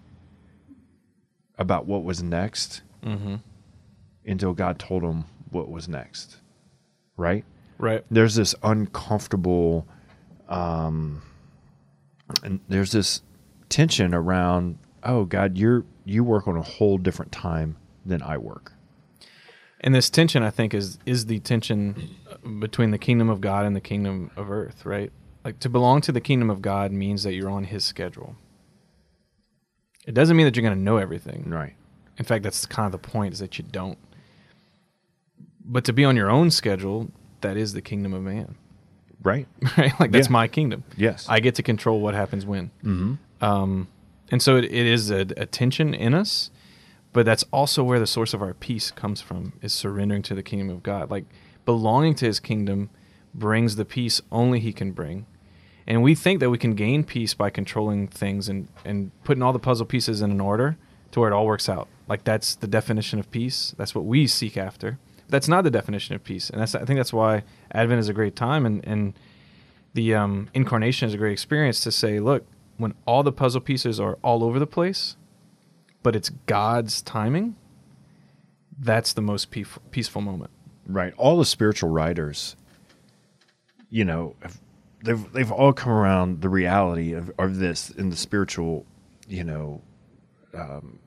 [1.57, 3.35] about what was next Mm-hmm.
[4.25, 6.37] until God told them what was next.
[7.15, 7.45] Right?
[7.77, 8.03] Right.
[8.09, 9.87] There's this uncomfortable
[10.49, 11.21] um
[12.43, 13.21] and there's this
[13.69, 18.73] tension around, oh God, you're you work on a whole different time than I work.
[19.79, 22.15] And this tension, I think, is is the tension
[22.59, 25.11] between the kingdom of God and the kingdom of earth, right?
[25.47, 28.35] Like to belong to the kingdom of God means that you're on His schedule.
[30.05, 31.45] It doesn't mean that you're going to know everything.
[31.47, 31.73] Right.
[32.17, 33.97] In fact, that's kind of the point is that you don't.
[35.63, 38.55] But to be on your own schedule, that is the kingdom of man,
[39.23, 39.47] Right?
[39.77, 39.97] right?
[40.01, 40.33] Like that's Yeah.
[40.33, 40.83] my kingdom.
[40.97, 41.25] Yes.
[41.29, 42.71] I get to control what happens when.
[42.83, 43.13] mm-hmm.
[43.41, 43.87] Um,
[44.29, 46.51] and so it, it is a, a tension in us,
[47.13, 50.43] but that's also where the source of our peace comes from is surrendering to the
[50.43, 51.09] kingdom of God.
[51.09, 51.23] Like
[51.63, 52.89] belonging to his kingdom
[53.33, 55.25] brings the peace only he can bring.
[55.87, 59.53] And we think that we can gain peace by controlling things and, and putting all
[59.53, 60.77] the puzzle pieces in an order
[61.11, 61.87] to where it all works out.
[62.07, 63.73] Like that's the definition of peace.
[63.77, 64.99] That's what we seek after.
[65.29, 66.49] That's not the definition of peace.
[66.49, 69.13] And that's I think that's why Advent is a great time and, and
[69.93, 72.45] the um, incarnation is a great experience to say, look,
[72.77, 75.15] when all the puzzle pieces are all over the place,
[76.03, 77.55] but it's God's timing,
[78.79, 80.51] that's the most peaceful, moment.
[80.85, 81.13] Right.
[81.17, 82.55] All the spiritual writers,
[83.89, 84.59] you know, have-
[85.03, 88.85] they've they've all come around the reality of, of this in the spiritual,
[89.27, 89.81] you know,
[90.53, 90.99] um,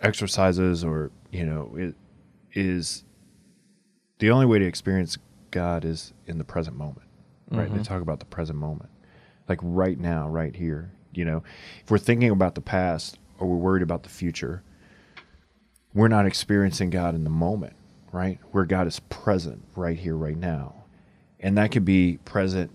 [0.00, 1.94] exercises or you know, it
[2.52, 3.04] is
[4.18, 5.18] the only way to experience
[5.50, 7.08] God is in the present moment.
[7.50, 7.72] Right.
[7.74, 8.90] They talk about the present moment,
[9.48, 10.92] like right now, right here.
[11.12, 11.42] You know,
[11.84, 14.62] if we're thinking about the past or we're worried about the future,
[15.92, 17.74] we're not experiencing God in the moment,
[18.10, 18.38] right?
[18.52, 20.84] Where God is present right here, right now.
[21.40, 22.70] And that could be present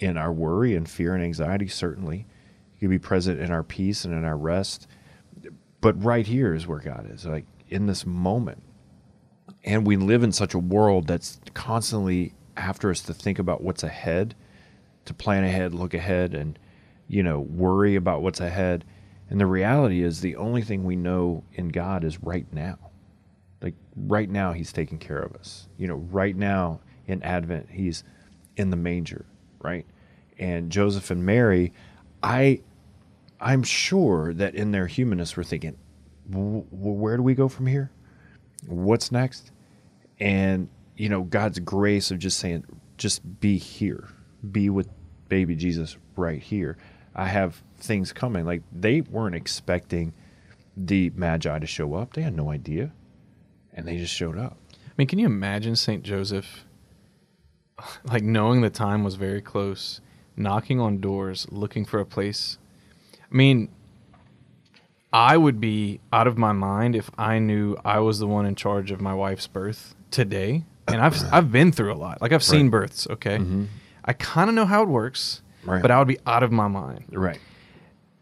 [0.00, 2.26] in our worry and fear and anxiety, certainly.
[2.74, 4.88] It can be present in our peace and in our rest.
[5.80, 8.62] But right here is where God is, like in this moment.
[9.62, 13.82] And we live in such a world that's constantly after us to think about what's
[13.82, 14.34] ahead,
[15.04, 16.58] to plan ahead, look ahead, and,
[17.08, 18.84] you know, worry about what's ahead.
[19.28, 22.78] And the reality is the only thing we know in God is right now.
[23.60, 25.68] Like right now, He's taking care of us.
[25.76, 28.02] You know, right now in Advent, He's
[28.56, 29.26] in the manger,
[29.60, 29.86] right?
[30.38, 31.72] And Joseph and Mary,
[32.22, 32.60] I
[33.40, 35.76] I'm sure that in their humanness we're thinking,
[36.30, 37.90] "W- w- where do we go from here?
[38.66, 39.50] What's next?
[40.18, 42.64] And you know, God's grace of just saying,
[42.98, 44.08] just be here,
[44.52, 44.88] be with
[45.28, 46.76] baby Jesus right here.
[47.14, 48.44] I have things coming.
[48.44, 50.12] Like they weren't expecting
[50.76, 52.12] the Magi to show up.
[52.12, 52.92] They had no idea,
[53.72, 54.58] and they just showed up.
[54.74, 56.66] I mean, can you imagine Saint Joseph,
[58.04, 60.00] like knowing the time was very close,
[60.36, 62.58] knocking on doors, looking for a place?
[63.30, 63.68] I mean,
[65.12, 68.54] I would be out of my mind if I knew I was the one in
[68.54, 70.64] charge of my wife's birth today.
[70.88, 72.20] And I've I've been through a lot.
[72.20, 72.70] Like I've seen Right.
[72.82, 73.06] births.
[73.08, 73.64] Okay, mm-hmm.
[74.04, 75.82] I kind of know how it works, Right.
[75.82, 77.38] but I would be out of my mind Right.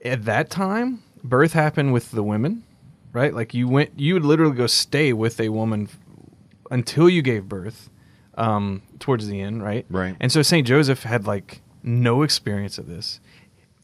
[0.04, 2.64] at that time, birth happened with the women,
[3.12, 3.32] right?
[3.32, 5.88] Like you went, you would literally go stay with a woman
[6.70, 7.88] until you gave birth,
[8.38, 9.84] um, towards the end, right?
[9.90, 10.16] Right.
[10.20, 13.20] And so Saint Joseph had like no experience of this,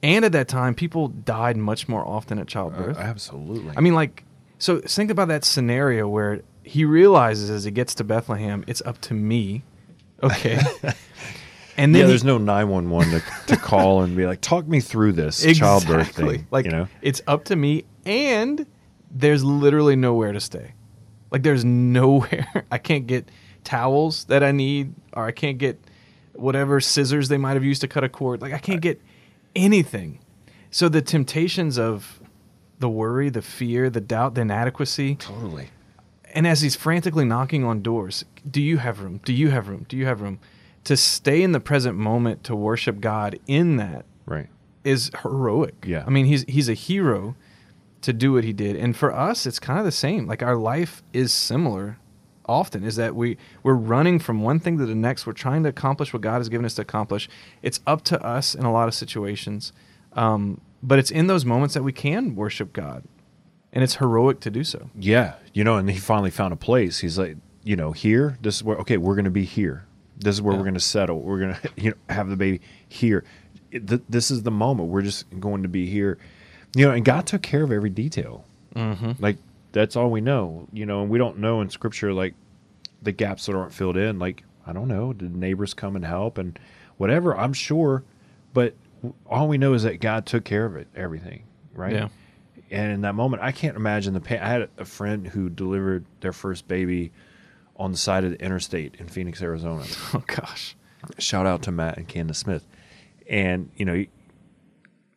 [0.03, 2.97] and at that time, people died much more often at childbirth.
[2.97, 3.75] Uh, absolutely.
[3.77, 4.25] I mean, like,
[4.59, 9.01] so think about that scenario where he realizes as he gets to Bethlehem, it's up
[9.03, 9.62] to me,
[10.23, 10.59] okay.
[11.77, 14.79] And then yeah, he- there's no 911 to, to call and be like, talk me
[14.79, 16.47] through this childbirth thing.
[16.53, 18.64] Like you know, it's up to me, and
[19.11, 20.73] there's literally nowhere to stay.
[21.33, 22.64] Like there's nowhere.
[22.71, 23.29] I can't get
[23.64, 25.81] towels that I need, or I can't get
[26.35, 28.42] whatever scissors they might have used to cut a cord.
[28.42, 29.00] Like I can't get
[29.57, 30.18] anything.
[30.70, 32.20] So the temptations of
[32.81, 35.68] the worry, the fear, the doubt, the inadequacy, totally.
[36.35, 39.20] and as he's frantically knocking on doors, do you have room?
[39.24, 39.87] Do you have room?
[39.88, 40.40] Do you have room?
[40.85, 44.48] To stay in the present moment to worship God in that Right.
[44.83, 45.85] is heroic.
[45.87, 46.05] Yeah.
[46.07, 47.37] I mean, he's he's a hero
[48.03, 48.77] to do what he did.
[48.77, 50.27] And for us, it's kind of the same.
[50.27, 51.96] Like our life is similar
[52.46, 55.26] often is that we we're running from one thing to the next.
[55.26, 57.28] We're trying to accomplish what God has given us to accomplish.
[57.62, 59.72] It's up to us in a lot of situations.
[60.12, 63.04] Um, but it's in those moments that we can worship God.
[63.72, 64.90] And it's heroic to do so.
[64.96, 66.98] Yeah, you know, and he finally found a place.
[67.00, 68.38] He's like, you know, here.
[68.40, 68.76] This is where.
[68.78, 69.85] Okay, we're going to be here.
[70.16, 70.59] This is where Yeah.
[70.59, 71.20] we're going to settle.
[71.20, 73.24] We're going to, you know, have the baby here.
[73.72, 74.90] It- th- this is the moment.
[74.90, 76.18] We're just going to be here.
[76.76, 78.44] You know, and God took care of every detail.
[78.76, 79.12] Mm-hmm.
[79.18, 79.38] Like
[79.75, 80.67] that's all we know.
[80.73, 82.35] You know, and we don't know in Scripture like
[83.03, 84.19] the gaps that aren't filled in.
[84.19, 86.59] Like I don't know, did neighbors come and help and
[86.97, 87.37] whatever?
[87.37, 88.03] I'm sure,
[88.55, 88.75] but
[89.27, 91.45] all we know is that God took care of it, everything.
[91.75, 91.93] Right.
[91.93, 92.09] Yeah.
[92.71, 94.39] And in that moment, I can't imagine the pain.
[94.39, 97.13] I had a friend who delivered their first baby
[97.77, 99.85] on the side of the interstate in Phoenix, Arizona.
[100.15, 100.77] Oh gosh.
[101.19, 102.67] Shout out to Matt and Candace Smith.
[103.29, 104.05] And, you know,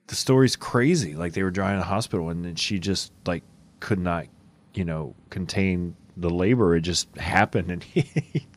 [0.07, 1.15] the story's crazy.
[1.15, 3.43] Like they were driving to the hospital and then she just like
[3.79, 4.25] could not,
[4.77, 6.75] you know, contain the labor.
[6.75, 8.47] It just happened and he,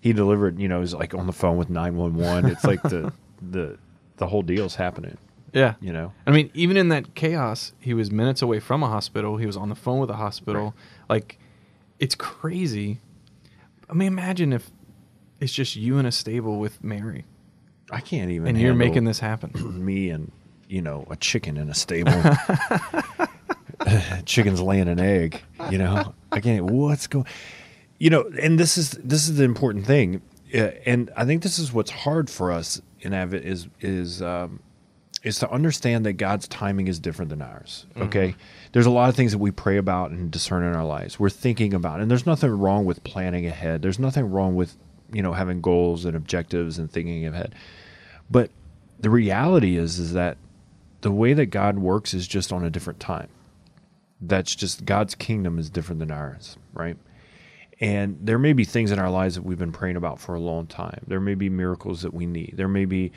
[0.00, 2.50] he delivered, you know, he was like on the phone with 911.
[2.50, 3.78] It's like the, the,
[4.18, 5.16] the whole deal's happening,
[5.52, 5.74] Yeah.
[5.80, 6.12] you know?
[6.26, 9.36] I mean, even in that chaos, he was minutes away from a hospital.
[9.38, 10.74] He was on the phone with a hospital.
[11.08, 11.38] Like,
[11.98, 13.00] it's crazy.
[13.88, 14.70] I mean, imagine if
[15.40, 17.24] it's just you in a stable with Mary,
[17.90, 18.48] I can't even.
[18.48, 19.52] and you're making this happen.
[19.84, 20.32] me and
[20.68, 22.12] you know a chicken in a stable
[24.26, 26.14] chicken's laying an egg you know?
[26.32, 27.26] I can't what's going
[27.98, 30.22] you know and this is this is the important thing.
[30.54, 34.60] Uh, and i think this is what's hard for us in Advent is is um,
[35.22, 38.34] is to understand that god's timing is different than ours okay?
[38.74, 41.16] There's a lot of things that we pray about and discern in our lives.
[41.20, 43.82] We're thinking about and there's nothing wrong with planning ahead.
[43.82, 44.76] There's nothing wrong with
[45.12, 47.54] you know having goals and objectives and thinking ahead.
[48.28, 48.50] But
[48.98, 50.38] the reality is is that
[51.02, 53.28] the way that God works is just on a different time.
[54.20, 56.96] That's just God's kingdom is different than ours, right?
[57.80, 60.40] And there may be things in our lives that we've been praying about for a
[60.40, 61.04] long time.
[61.06, 62.54] There may be miracles that we need.
[62.56, 63.12] There may be,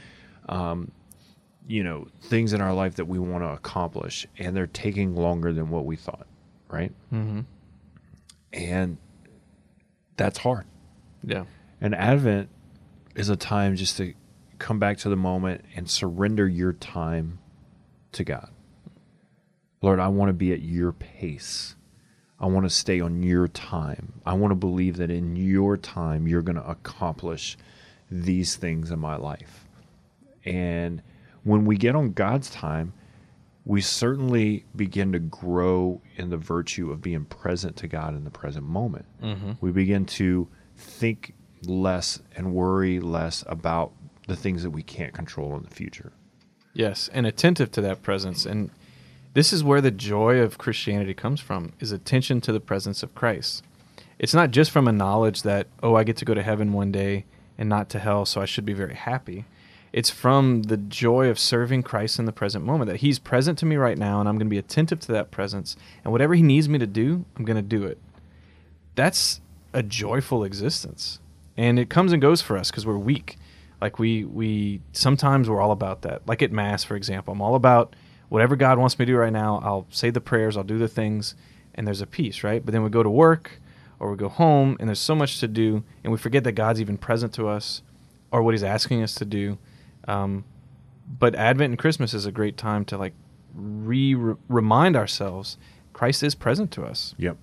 [0.49, 0.91] um,
[1.67, 5.53] you know, things in our life that we want to accomplish, and they're taking longer
[5.53, 6.27] than what we thought,
[6.69, 6.91] right?
[7.13, 7.41] Mm-hmm.
[8.53, 8.97] And
[10.15, 10.65] that's hard.
[11.23, 11.45] Yeah.
[11.79, 12.49] And Advent
[13.15, 14.13] is a time just to
[14.57, 17.39] come back to the moment and surrender your time
[18.13, 18.49] to God.
[19.81, 21.75] Lord, I want to be at your pace.
[22.39, 24.21] I want to stay on your time.
[24.25, 27.57] I want to believe that in your time, you're going to accomplish
[28.11, 29.65] these things in my life.
[30.45, 31.01] And
[31.43, 32.93] when we get on God's time,
[33.65, 38.29] we certainly begin to grow in the virtue of being present to God in the
[38.29, 39.05] present moment.
[39.21, 39.53] Mm-hmm.
[39.59, 40.47] We begin to
[40.77, 41.33] think
[41.65, 43.91] less and worry less about
[44.27, 46.13] the things that we can't control in the future.
[46.73, 48.45] Yes, and attentive to that presence.
[48.45, 48.69] And
[49.37, 53.13] this is where the joy of Christianity comes from is attention to the presence of
[53.13, 53.63] Christ.
[54.17, 56.91] It's not just from a knowledge that, oh, I get to go to heaven one
[56.91, 57.23] day
[57.55, 59.45] and not to hell, so I should be very happy.
[59.93, 63.67] It's from the joy of serving Christ in the present moment that He's present to
[63.67, 65.75] me right now, and I'm going to be attentive to that presence.
[66.03, 67.99] And whatever He needs me to do, I'm going to do it.
[68.95, 69.39] That's
[69.71, 71.19] a joyful existence,
[71.55, 73.37] and it comes and goes for us because we're weak.
[73.79, 76.27] Like we we sometimes we're all about that.
[76.27, 77.95] Like at mass, for example, I'm all about
[78.29, 79.59] whatever God wants me to do right now.
[79.63, 81.35] I'll say the prayers, I'll do the things,
[81.75, 82.63] and there's a peace, right?
[82.63, 83.59] But then we go to work
[83.99, 86.79] or we go home, and there's so much to do, and we forget that God's
[86.79, 87.81] even present to us
[88.31, 89.57] or what He's asking us to do.
[90.07, 90.45] Um,
[91.19, 93.13] but Advent and Christmas is a great time to like
[93.55, 94.13] re
[94.47, 95.57] remind ourselves
[95.93, 97.15] Christ is present to us.
[97.17, 97.37] Yep.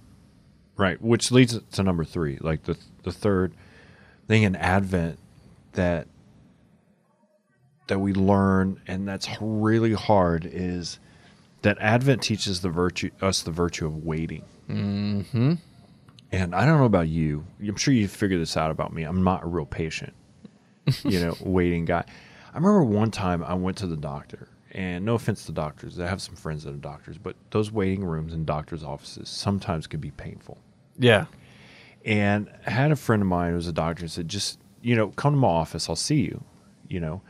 [0.76, 3.54] Right, which leads to number three, like the the third
[4.26, 5.18] thing in Advent
[5.72, 6.08] that
[7.86, 10.98] that we learn, and that's really hard, is
[11.62, 14.44] that Advent teaches the virtue us the virtue of waiting.
[14.68, 15.54] Mm-hmm.
[16.32, 17.44] And I don't know about you.
[17.60, 19.04] I'm sure you figured this out about me.
[19.04, 20.12] I'm not a real patient,
[21.04, 22.04] you know, waiting guy.
[22.52, 26.06] I remember one time I went to the doctor, and no offense to doctors, I
[26.06, 30.00] have some friends that are doctors, but those waiting rooms in doctors' offices sometimes can
[30.00, 30.58] be painful.
[30.98, 31.26] Yeah.
[32.04, 34.94] And I had a friend of mine who was a doctor and said, just, you
[34.94, 36.44] know, come to my office, I'll see you,
[36.88, 37.22] you know,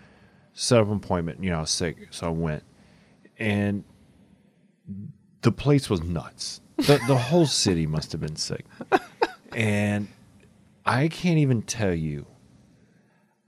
[0.55, 1.43] set up an appointment.
[1.43, 2.63] You know, I was sick, so I went.
[3.39, 3.85] And
[5.43, 6.61] the place was nuts.
[6.77, 8.65] The, the whole city must have been sick.
[9.53, 10.09] And
[10.85, 12.27] I can't even tell you.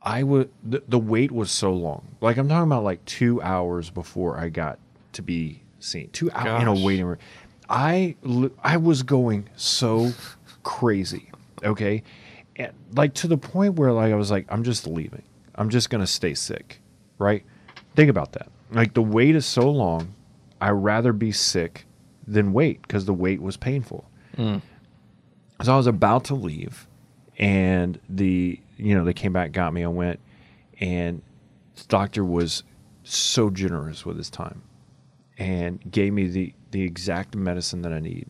[0.02, 2.14] I would the, the wait was so long.
[2.20, 4.78] Like I'm talking about like two hours before I got
[5.14, 6.10] to be seen.
[6.10, 7.18] Two hours in a waiting room.
[7.68, 8.14] I
[8.62, 10.12] I was going so
[10.62, 11.32] crazy.
[11.64, 12.04] Okay,
[12.54, 15.24] and like to the point where like I was like I'm just leaving.
[15.56, 16.80] I'm just gonna stay sick.
[17.18, 17.44] Right?
[17.94, 18.48] Think about that.
[18.70, 20.14] Like the wait is so long.
[20.60, 21.86] I'd rather be sick
[22.26, 24.08] than wait because the wait was painful.
[24.36, 24.62] Mm.
[25.62, 26.86] So I was about to leave,
[27.38, 29.84] and the you know they came back, got me.
[29.84, 30.20] I went,
[30.80, 31.22] and
[31.76, 32.62] the doctor was
[33.04, 34.62] so generous with his time,
[35.38, 38.28] and gave me the the exact medicine that I need,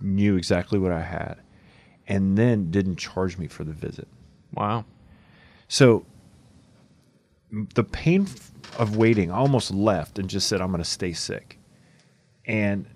[0.00, 1.40] knew exactly what I had,
[2.06, 4.06] and then didn't charge me for the visit.
[4.54, 4.84] Wow.
[5.66, 6.06] So
[7.50, 8.26] the pain
[8.78, 11.58] of waiting, I almost left and just said, I'm going to stay sick.
[12.44, 12.86] And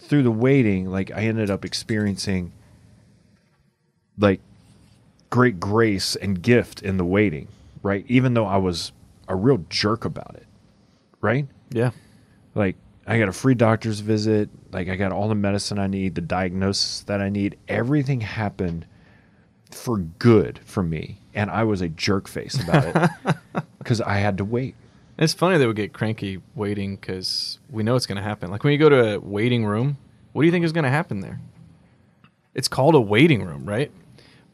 [0.00, 2.52] through the waiting, like I ended up experiencing
[4.18, 4.40] like
[5.30, 7.48] great grace and gift in the waiting,
[7.82, 8.04] right?
[8.08, 8.92] Even though I was
[9.28, 10.46] a real jerk about it,
[11.20, 11.46] right?
[11.70, 11.90] Yeah.
[12.54, 12.76] Like
[13.06, 16.20] I got a free doctor's visit, like I got all the medicine I need, the
[16.20, 17.58] diagnosis that I need.
[17.68, 18.86] Everything happened
[19.70, 23.36] for good for me, and I was a jerk face about it
[23.78, 24.74] because I had to wait.
[25.18, 28.50] It's funny they would get cranky waiting because we know it's going to happen.
[28.50, 29.98] Like when you go to a waiting room,
[30.32, 31.40] what do you think is going to happen there?
[32.54, 33.90] It's called a waiting room, right?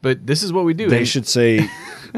[0.01, 0.89] But this is what we do.
[0.89, 1.67] They should say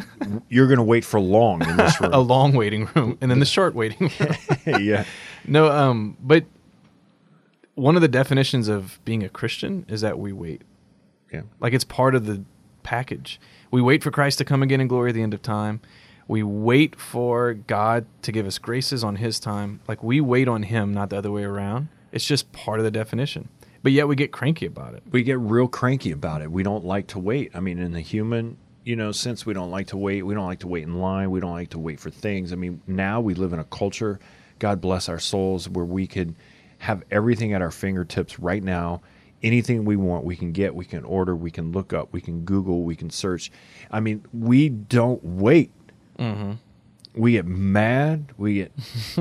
[0.49, 2.13] you're going to wait for long in this room.
[2.13, 4.83] a long waiting room and then the short waiting room.
[4.83, 5.05] yeah,
[5.47, 6.45] no, um, but
[7.75, 10.63] one of the definitions of being a Christian is that we wait.
[11.31, 12.43] yeah, Like it's part of the
[12.83, 13.39] package.
[13.71, 15.81] We wait for Christ to come again in glory at the end of time.
[16.27, 19.81] We wait for God to give us graces on His time.
[19.87, 21.89] Like we wait on Him, not the other way around.
[22.11, 23.49] It's just part of the definition.
[23.83, 25.03] But yet we get cranky about it.
[25.11, 26.51] we get real cranky about it.
[26.51, 27.51] We don't like to wait.
[27.53, 30.23] I mean, in the human, you know, sense, we don't like to wait.
[30.23, 31.29] We don't like to wait in line.
[31.29, 32.51] We don't like to wait for things.
[32.51, 34.19] I mean, now we live in a culture,
[34.57, 36.33] God bless our souls, where we could
[36.79, 39.01] have everything at our fingertips right now.
[39.45, 42.41] Anything we want, we can get, we can order, we can look up, we can
[42.45, 43.51] Google, we can search.
[43.91, 45.71] I mean, we don't wait.
[46.17, 46.53] Mm-hmm.
[47.15, 48.33] We get mad.
[48.37, 48.71] We get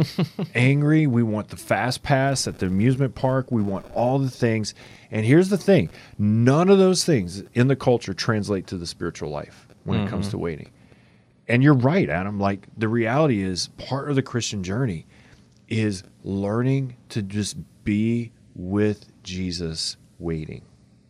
[0.54, 1.06] angry.
[1.06, 3.52] We want the fast pass at the amusement park.
[3.52, 4.74] We want all the things.
[5.10, 9.30] And here's the thing none of those things in the culture translate to the spiritual
[9.30, 10.30] life when it comes mm-hmm.
[10.32, 10.70] to waiting.
[11.46, 12.40] And you're right, Adam.
[12.40, 15.06] Like, the reality is part of the Christian journey
[15.68, 20.62] is learning to just be with Jesus waiting.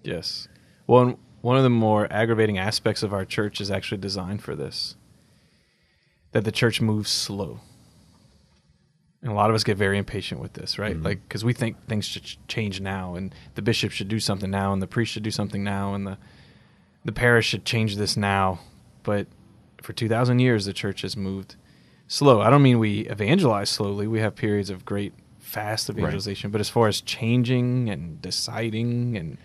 [0.03, 0.49] Yes.
[0.87, 4.97] Well, one of the more aggravating aspects of our church is actually designed for this
[6.33, 7.61] that the church moves slow.
[9.23, 10.95] And a lot of us get very impatient with this, right?
[10.95, 11.05] Mm-hmm.
[11.05, 14.73] Like, because we think things should change now, and the bishop should do something now,
[14.73, 16.19] and the priest should do something now, and the
[17.07, 18.61] the parish should change this now.
[19.03, 19.27] But
[19.81, 21.57] for two thousand years, the church has moved
[22.07, 22.43] slow.
[22.43, 24.07] I don't mean we evangelize slowly.
[24.07, 29.39] We have periods of great fast evangelization, but as far as changing and deciding and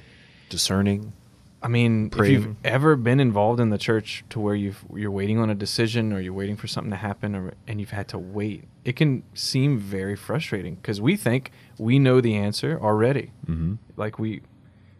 [0.50, 1.14] Discerning.
[1.62, 5.38] I mean, if you've ever been involved in the church to where you've you're waiting
[5.40, 8.18] on a decision or you're waiting for something to happen or and you've had to
[8.18, 13.32] wait, it can seem very frustrating because we think we know the answer already.
[13.46, 13.76] Mm-hmm.
[13.98, 14.42] Like we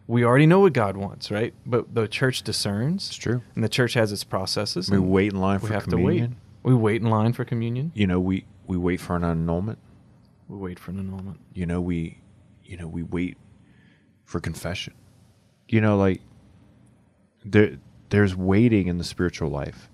[0.06, 1.54] we already know what God wants, right?
[1.64, 3.08] But the church discerns.
[3.08, 3.42] It's true.
[3.54, 4.90] And the church has its processes.
[4.90, 6.28] We wait in line we for have communion.
[6.28, 6.36] to
[6.68, 6.74] wait.
[6.74, 7.90] We wait in line for communion.
[7.94, 9.78] You know, we we wait for an annulment.
[10.50, 11.38] We wait for an annulment.
[11.54, 12.18] You know, we
[12.64, 13.38] you know we wait
[14.24, 14.94] for confession.
[15.68, 16.20] You know, like
[17.44, 17.78] there
[18.08, 19.88] there's waiting in the spiritual life,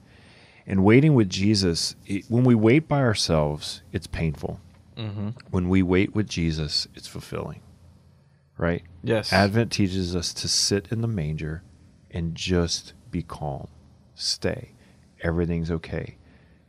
[0.67, 1.95] and waiting with Jesus.
[2.07, 4.59] It, when we wait by ourselves, it's painful.
[4.97, 5.29] Mm-hmm.
[5.51, 7.61] When we wait with Jesus, it's fulfilling.
[8.57, 8.83] Right.
[9.03, 9.35] Yes.
[9.35, 11.63] Advent teaches us to sit in the manger
[12.11, 13.69] and just be calm.
[14.15, 14.73] Stay.
[15.21, 16.17] Everything's okay.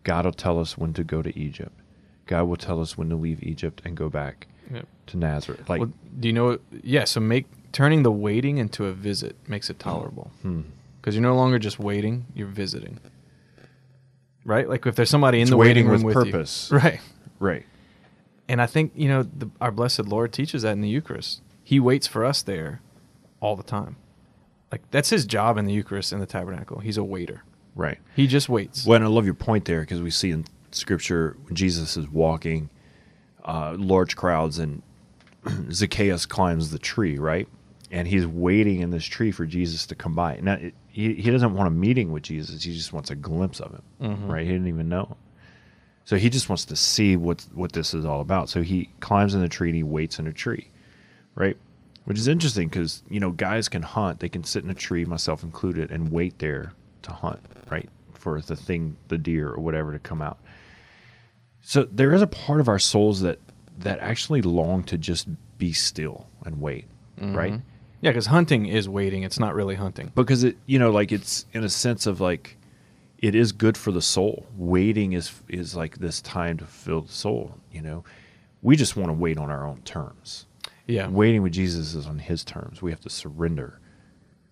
[0.03, 1.79] God will tell us when to go to Egypt.
[2.28, 4.86] God will tell us when to leave Egypt and go back Yep.
[5.07, 5.69] to Nazareth.
[5.69, 6.59] Like, well, do you know?
[6.84, 7.05] Yeah.
[7.05, 10.61] So make turning the waiting into a visit makes it tolerable hmm.
[10.99, 12.99] because you're no longer just waiting; you're visiting.
[14.43, 14.67] Right.
[14.69, 16.32] Like if there's somebody in It's the waiting waiting room with with you.
[16.32, 16.69] purpose.
[16.71, 16.99] Right.
[17.39, 17.65] right.
[18.49, 21.41] And I think you know the, our blessed Lord teaches that in the Eucharist.
[21.63, 22.82] He waits for us there
[23.41, 23.97] all the time.
[24.71, 26.80] Like that's his job in the Eucharist in the tabernacle.
[26.80, 27.43] He's a waiter.
[27.75, 27.99] Right.
[28.15, 28.86] He just waits.
[28.86, 30.45] Well, and I love your point there because we see in
[30.78, 32.69] Scripture when Jesus is walking,
[33.45, 34.82] uh, large crowds, and
[35.71, 37.47] Zacchaeus climbs the tree, right?
[37.91, 40.39] And he's waiting in this tree for Jesus to come by.
[40.41, 42.63] Now, it, he, he doesn't want a meeting with Jesus.
[42.63, 44.28] He just wants a glimpse of him, Mhm.
[44.30, 44.45] right?
[44.45, 45.15] He didn't even know him.
[46.05, 48.47] So he just wants to see what what this is all about.
[48.49, 50.69] So he climbs in the tree and he waits in a tree,
[51.36, 51.57] right?
[52.05, 54.21] Which is interesting because you know guys can hunt.
[54.21, 56.71] They can sit in a tree, myself included, and wait there
[57.01, 60.39] to hunt, right, for the thing, the deer or whatever, to come out.
[61.68, 63.39] So there is a part of our souls that
[63.80, 66.86] that actually long to just be still and wait,
[67.20, 67.55] right?
[67.55, 67.61] Mhm.
[67.99, 69.24] Yeah, because hunting is waiting.
[69.24, 70.13] It's not really hunting.
[70.15, 72.55] Because it, you know, like it's in a sense of like
[73.18, 74.45] it is good for the soul.
[74.55, 77.57] Waiting is is like this time to fill the soul.
[77.74, 78.05] You know,
[78.61, 80.45] we just want to wait on our own terms.
[80.86, 81.09] Yeah.
[81.09, 82.82] Waiting with Jesus is on His terms.
[82.82, 83.82] We have to surrender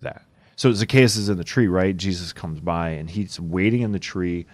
[0.02, 0.22] that.
[0.54, 1.96] So Zacchaeus is in the tree, right?
[1.96, 4.44] Jesus comes by and he's waiting in the tree,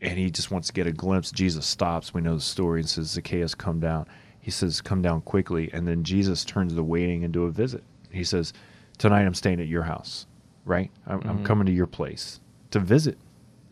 [0.00, 1.30] and he just wants to get a glimpse.
[1.30, 2.14] Jesus stops.
[2.14, 4.06] We know the story and says, "Zacchaeus, come down."
[4.40, 7.84] He says, "Come down quickly," and then Jesus turns the waiting into a visit.
[8.10, 8.52] He says,
[8.96, 10.26] "Tonight I'm staying at your house,
[10.64, 10.90] right?
[11.06, 11.44] I'm, I'm Mhm.
[11.44, 12.40] coming to your place
[12.70, 13.18] to visit."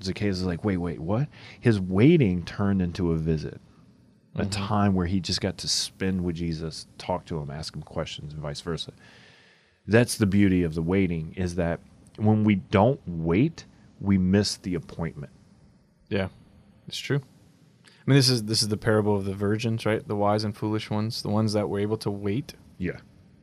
[0.03, 3.61] Zacchaeus is like, "Wait, wait, what?" His waiting turned into a visit
[4.35, 4.51] a Mhm.
[4.51, 8.35] time where he just got to spend with Jesus, talk to him, ask him questions,
[8.35, 8.93] and vice versa.
[9.87, 11.81] That's the beauty of the waiting is that
[12.19, 13.65] when we don't wait,
[13.99, 15.33] we miss the appointment.
[16.09, 16.29] Yeah,
[16.87, 17.21] it's true.
[17.87, 20.07] I mean, this is this is the parable of the virgins, right?
[20.07, 22.99] The wise and foolish ones, the ones that were able to wait, Yeah.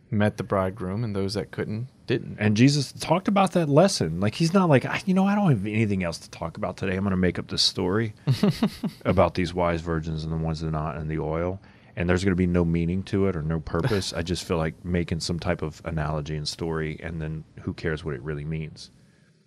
[0.10, 2.38] met the bridegroom, and those that couldn't didn't.
[2.40, 4.20] And Jesus talked about that lesson.
[4.20, 6.78] Like he's not like, "I- you know, I don't have anything else to talk about
[6.78, 6.96] today.
[6.96, 8.14] I'm going to make up this story
[9.06, 11.60] about these wise virgins and the ones that are not and the oil.
[11.96, 14.14] And there's going to be no meaning to it or no purpose.
[14.18, 18.04] I just feel like making some type of analogy and story, and then who cares
[18.04, 18.90] what it really means?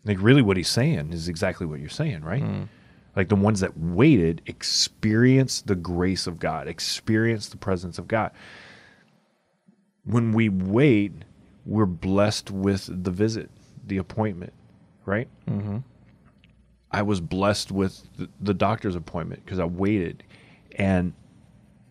[0.05, 2.43] Like, really, what he's saying is exactly what you're saying, right?
[2.43, 2.69] Mm.
[3.17, 8.31] Like the ones that waited experienced the grace of God, experienced the presence of God.
[10.05, 11.12] When we wait,
[11.64, 13.51] we're blessed with the visit,
[13.87, 14.53] the appointment,
[15.07, 15.29] right?
[15.49, 15.79] Mm-hmm.
[16.91, 18.07] I was blessed with
[18.41, 20.23] the, doctor's appointment because I waited
[20.77, 21.14] and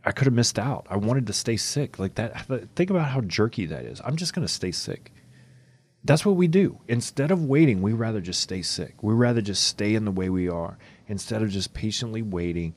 [0.06, 0.86] I could have missed out.
[0.90, 2.00] I wanted to stay sick.
[2.00, 2.46] Like that.
[2.76, 4.00] Think about how jerky that is.
[4.06, 5.12] I'm just going to stay sick.
[6.04, 6.80] That's what we do.
[6.88, 9.02] Instead of waiting, we rather just stay sick.
[9.02, 12.76] We rather just stay in the way we are instead of just patiently waiting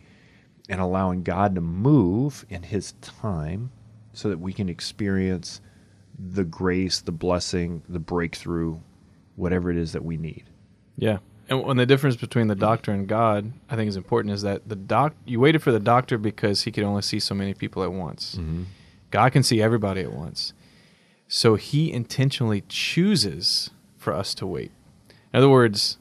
[0.68, 3.70] and allowing God to move in His time
[4.12, 5.60] so that we can experience
[6.18, 8.78] the grace, the blessing, the breakthrough,
[9.36, 10.44] whatever it is that we need.
[10.96, 11.18] Yeah.
[11.48, 14.68] And when the difference between the doctor and God, I think is important, is that
[14.68, 17.82] the doc you waited for the doctor because he could only see so many people
[17.82, 18.34] at once.
[18.34, 18.64] Mm-hmm.
[19.10, 20.52] God can see everybody at once.
[21.26, 24.72] So he intentionally chooses for us to wait.
[25.32, 25.98] In other words,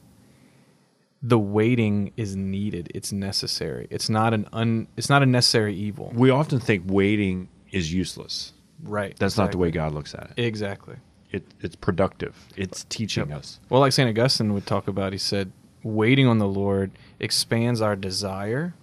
[1.27, 2.89] the waiting is needed.
[2.95, 3.87] It's necessary.
[3.89, 6.11] It's not an un it's not a necessary evil.
[6.15, 8.53] We often think waiting is useless.
[8.81, 9.13] Right.
[9.19, 9.69] That's not the way.
[9.71, 10.41] God looks at it.
[10.41, 10.95] Exactly.
[11.31, 12.33] it it's productive.
[12.55, 13.37] It's teaching Yep.
[13.39, 13.59] us.
[13.69, 14.07] Well, like St.
[14.09, 15.51] Augustine would talk about, he said,
[15.83, 18.73] waiting on the Lord expands our desire,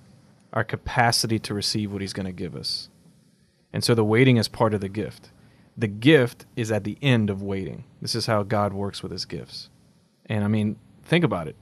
[0.53, 2.91] our capacity to receive what he's going to give us.
[3.73, 5.31] And so the waiting is part of the gift.
[5.79, 7.85] The gift is at the end of waiting.
[8.03, 9.71] This is how God works with his gifts.
[10.27, 11.57] And I mean, think about it.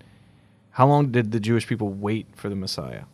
[0.72, 3.04] How long did the Jewish people wait for the Messiah?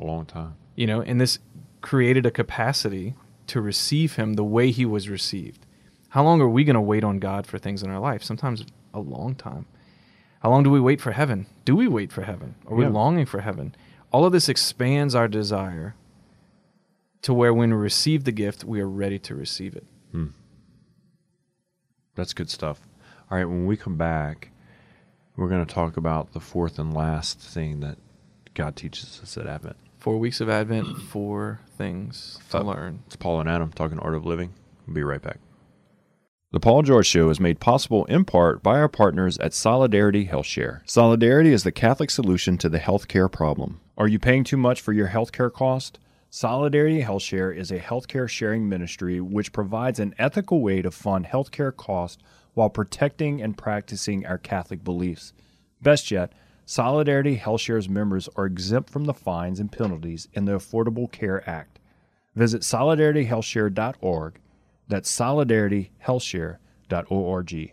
[0.00, 0.54] A long time.
[0.76, 1.40] You know, and this
[1.80, 3.14] created a capacity
[3.48, 5.66] to receive him the way he was received.
[6.10, 8.22] How long are we going to wait on God for things in our life?
[8.22, 8.64] Sometimes
[8.94, 9.66] a long time.
[10.40, 11.46] How long do we wait for heaven?
[11.64, 12.54] Do we wait for heaven?
[12.68, 12.90] Are we Yeah.
[12.90, 13.74] longing for heaven?
[14.12, 15.96] All of this expands our desire
[17.22, 19.86] to where when we receive the gift, we are ready to receive it.
[20.12, 20.28] Hmm.
[22.14, 22.80] That's good stuff.
[23.30, 24.50] All right, when we come back,
[25.38, 27.96] we're going to talk about the fourth and last thing that
[28.54, 29.76] God teaches us at Advent.
[29.96, 32.98] Four weeks of Advent, four things to Uh, learn.
[33.06, 34.52] It's Paul and Adam talking Art of Living.
[34.86, 35.38] We'll be right back.
[36.50, 40.80] The Paul George Show is made possible in part by our partners at Solidarity HealthShare.
[40.86, 43.80] Solidarity is the Catholic solution to the healthcare problem.
[43.96, 46.00] Are you paying too much for your healthcare cost?
[46.30, 51.74] Solidarity HealthShare is a healthcare sharing ministry which provides an ethical way to fund healthcare
[51.74, 52.22] costs
[52.58, 55.32] while protecting and practicing our Catholic beliefs.
[55.80, 56.32] Best yet,
[56.66, 61.78] Solidarity HealthShare's members are exempt from the fines and penalties in the Affordable Care Act.
[62.34, 64.40] Visit solidarityhealthshare.org.
[64.88, 67.72] That's solidarityhealthshare.org.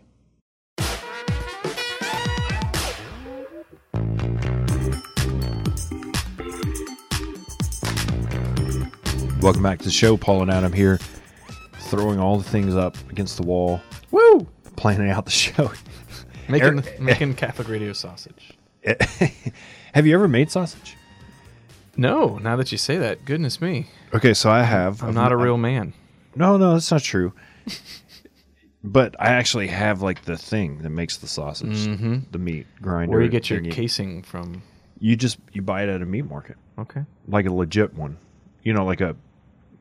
[9.40, 10.16] Welcome back to the show.
[10.16, 11.00] Paul and Adam here,
[11.80, 13.80] throwing all the things up against the wall,
[14.12, 14.46] Woo!
[14.76, 15.72] Planning out the show.
[16.48, 18.52] Making Eric- making Catholic radio sausage.
[19.94, 20.96] Have you ever made sausage?
[21.96, 25.02] No, now that you say that, goodness me, Okay, so I have.
[25.02, 25.92] I'm not a real man.
[26.36, 27.32] No, no, that's not true.
[28.84, 32.18] but I actually have like the thing that makes the sausage, mm-hmm.
[32.30, 33.10] the meat grinder.
[33.12, 33.72] Where you get your thingy.
[33.72, 34.62] casing from?
[35.00, 37.02] You just you buy it at a meat market, Okay.
[37.26, 38.18] like a legit one.
[38.62, 39.16] You know, like a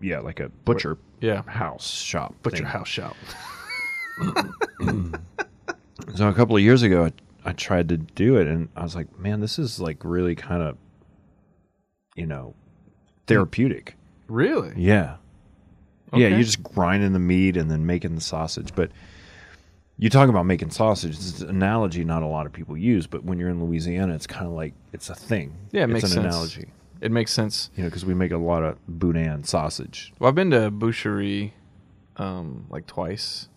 [0.01, 1.43] yeah, like a butcher Yeah.
[1.43, 2.33] house shop.
[2.41, 2.65] Butcher thing.
[2.65, 3.15] house shop.
[6.15, 8.95] So a couple of years ago, I, I tried to do it, and I was
[8.95, 10.77] like, man, this is like really kind of,
[12.15, 12.53] you know,
[13.27, 13.95] therapeutic.
[14.27, 14.73] Really?
[14.77, 15.17] Yeah.
[16.13, 18.73] Yeah, you're just grinding the meat and then making the sausage.
[18.73, 18.91] But
[19.97, 21.15] you talk about making sausage.
[21.15, 24.27] It's an analogy not a lot of people use, but when you're in Louisiana, it's
[24.27, 25.57] kind of like it's a thing.
[25.71, 26.25] Yeah, it it's makes an sense.
[26.25, 26.67] analogy.
[27.01, 27.69] It makes sense.
[27.75, 30.13] You know, because we make a lot of boudin sausage.
[30.19, 31.51] Well, I've been to boucherie,
[32.15, 33.49] um, like twice,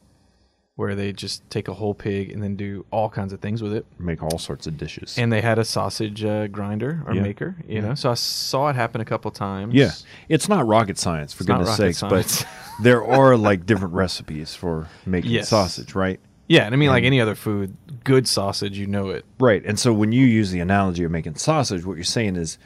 [0.78, 3.72] where they just take a whole pig and then do all kinds of things with
[3.72, 3.84] it.
[3.98, 5.18] Make all sorts of dishes.
[5.18, 7.22] And they had a sausage uh, grinder or Yeah.
[7.22, 7.96] maker, you know.
[7.96, 9.74] So I saw it happen a couple times.
[9.74, 9.90] yeah,
[10.28, 12.44] it's not rocket science for It's goodness sakes, science.
[12.44, 12.48] but
[12.84, 15.48] there are like different recipes for making Yes.
[15.48, 16.20] sausage, right?
[16.46, 19.24] Yeah, and I mean, like any other food, good sausage, you know it.
[19.40, 19.64] Right.
[19.66, 22.56] And so when you use the analogy of making sausage, what you're saying is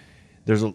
[0.44, 0.74] there's a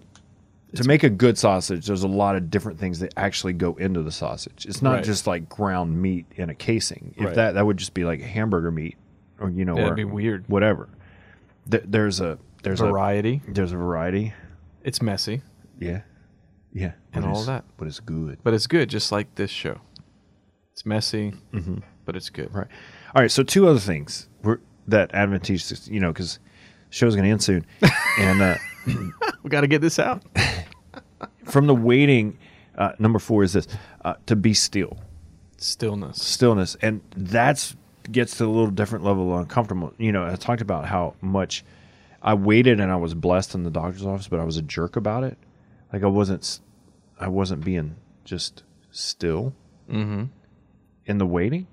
[0.75, 4.01] to make a good sausage, there's a lot of different things that actually go into
[4.03, 4.65] the sausage.
[4.65, 5.03] It's not Right.
[5.03, 7.13] just like ground meat in a casing.
[7.17, 7.35] If Right.
[7.35, 8.97] that that would just be like hamburger meat
[9.39, 10.43] or you know or it'd be weird.
[10.47, 10.89] Whatever.
[11.69, 13.41] Th- there's a there's a Variety.
[13.47, 14.33] a there's a variety.
[14.83, 15.41] It's messy,
[15.79, 16.01] Yeah.
[16.73, 16.91] Yeah.
[17.13, 17.63] And But all it's- that.
[17.77, 18.39] But it's good.
[18.43, 19.79] but it's good, just like this show.
[20.73, 21.33] It's messy,
[22.05, 22.49] but it's good.
[22.49, 22.57] Mm-hmm.
[22.57, 22.67] Right.
[23.15, 23.31] All right.
[23.31, 26.39] So two other things we're, that Advent teaches, you know, because
[26.89, 27.65] show's going to end soon,
[28.19, 28.55] and uh,
[29.43, 30.23] We got to get this out.
[31.45, 32.37] from the waiting,
[32.77, 33.67] uh, number four is this:
[34.03, 34.97] uh, to be still,
[35.57, 36.21] Stillness.
[36.21, 37.75] stillness, and that's
[38.11, 39.93] gets to a little different level of uncomfortable.
[39.97, 41.63] You know, I talked about how much
[42.21, 44.95] I waited and I was blessed in the doctor's office, but I was a jerk
[44.95, 45.37] about it.
[45.91, 46.59] Like I wasn't,
[47.19, 49.53] I wasn't being just still
[49.89, 50.25] Mm-hmm.
[51.05, 51.65] in the waiting.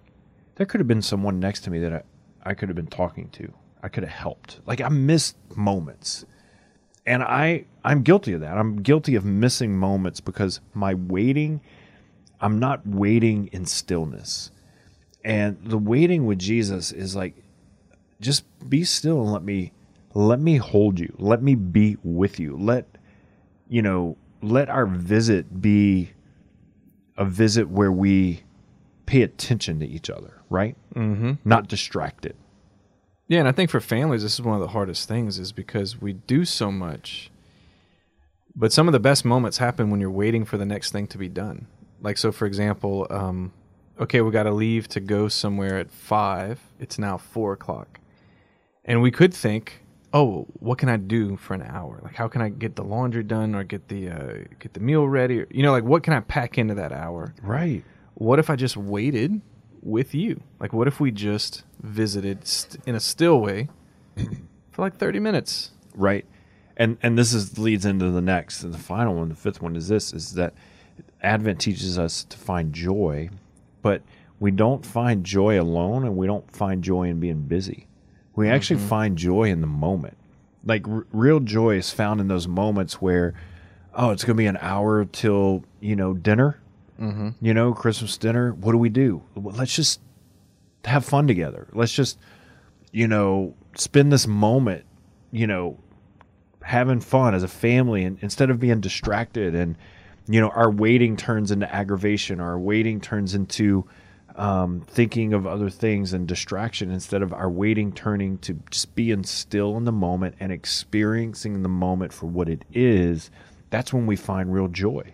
[0.56, 2.02] There could have been someone next to me that I,
[2.50, 3.52] I could have been talking to.
[3.82, 4.60] I could have helped.
[4.66, 6.24] Like I missed moments.
[7.06, 8.56] And I I'm guilty of that.
[8.56, 11.60] I'm guilty of missing moments because my waiting
[12.40, 14.50] I'm not waiting in stillness.
[15.24, 17.34] And the waiting with Jesus is like
[18.20, 19.72] just be still and let me
[20.14, 21.14] let me hold you.
[21.18, 22.56] Let me be with you.
[22.56, 22.86] Let
[23.68, 26.10] you know, let our visit be
[27.16, 28.42] a visit where we
[29.06, 30.76] pay attention to each other, right?
[30.94, 31.32] Mm-hmm.
[31.44, 32.36] Not distracted.
[33.26, 36.00] Yeah, and I think for families, this is one of the hardest things, is because
[36.00, 37.30] we do so much,
[38.54, 41.18] but some of the best moments happen when you're waiting for the next thing to
[41.18, 41.66] be done.
[42.02, 43.52] Like, so for example, um,
[43.98, 46.60] okay, we got to leave to go somewhere at five.
[46.78, 47.98] It's now four o'clock,
[48.84, 49.80] and we could think,
[50.12, 52.00] oh, what can I do for an hour?
[52.02, 55.08] Like, how can I get the laundry done or get the uh, get the meal
[55.08, 55.40] ready?
[55.40, 57.34] Or, you know, like what can I pack into that hour?
[57.42, 57.82] Right.
[58.14, 59.40] what if I just waited
[59.84, 60.40] with you?
[60.58, 63.68] Like, what if we just visited st- in a still way
[64.70, 65.72] for like 30 minutes?
[65.94, 66.24] Right.
[66.76, 69.76] And and this is leads into the next and the final one, the fifth one
[69.76, 70.54] is this is that
[71.22, 73.30] Advent teaches us to find joy,
[73.80, 74.02] but
[74.40, 77.86] we don't find joy alone and we don't find joy in being busy.
[78.34, 78.88] We actually mm-hmm.
[78.88, 80.16] find joy in the moment.
[80.64, 83.34] Like r- real joy is found in those moments where
[83.96, 86.60] oh, it's going to be an hour till, you know, dinner.
[87.00, 87.30] Mm-hmm.
[87.40, 88.52] you know, Christmas dinner.
[88.54, 89.22] What do we do?
[89.34, 90.00] Let's just
[90.84, 91.68] have fun together.
[91.72, 92.18] Let's just,
[92.92, 94.84] you know, spend this moment,
[95.32, 95.78] you know,
[96.62, 99.76] having fun as a family and instead of being distracted and,
[100.28, 103.86] you know, our waiting turns into aggravation, our waiting turns into
[104.36, 109.24] um, thinking of other things and distraction instead of our waiting turning to just being
[109.24, 113.30] still in the moment and experiencing the moment for what it is,
[113.70, 115.13] that's when we find real joy.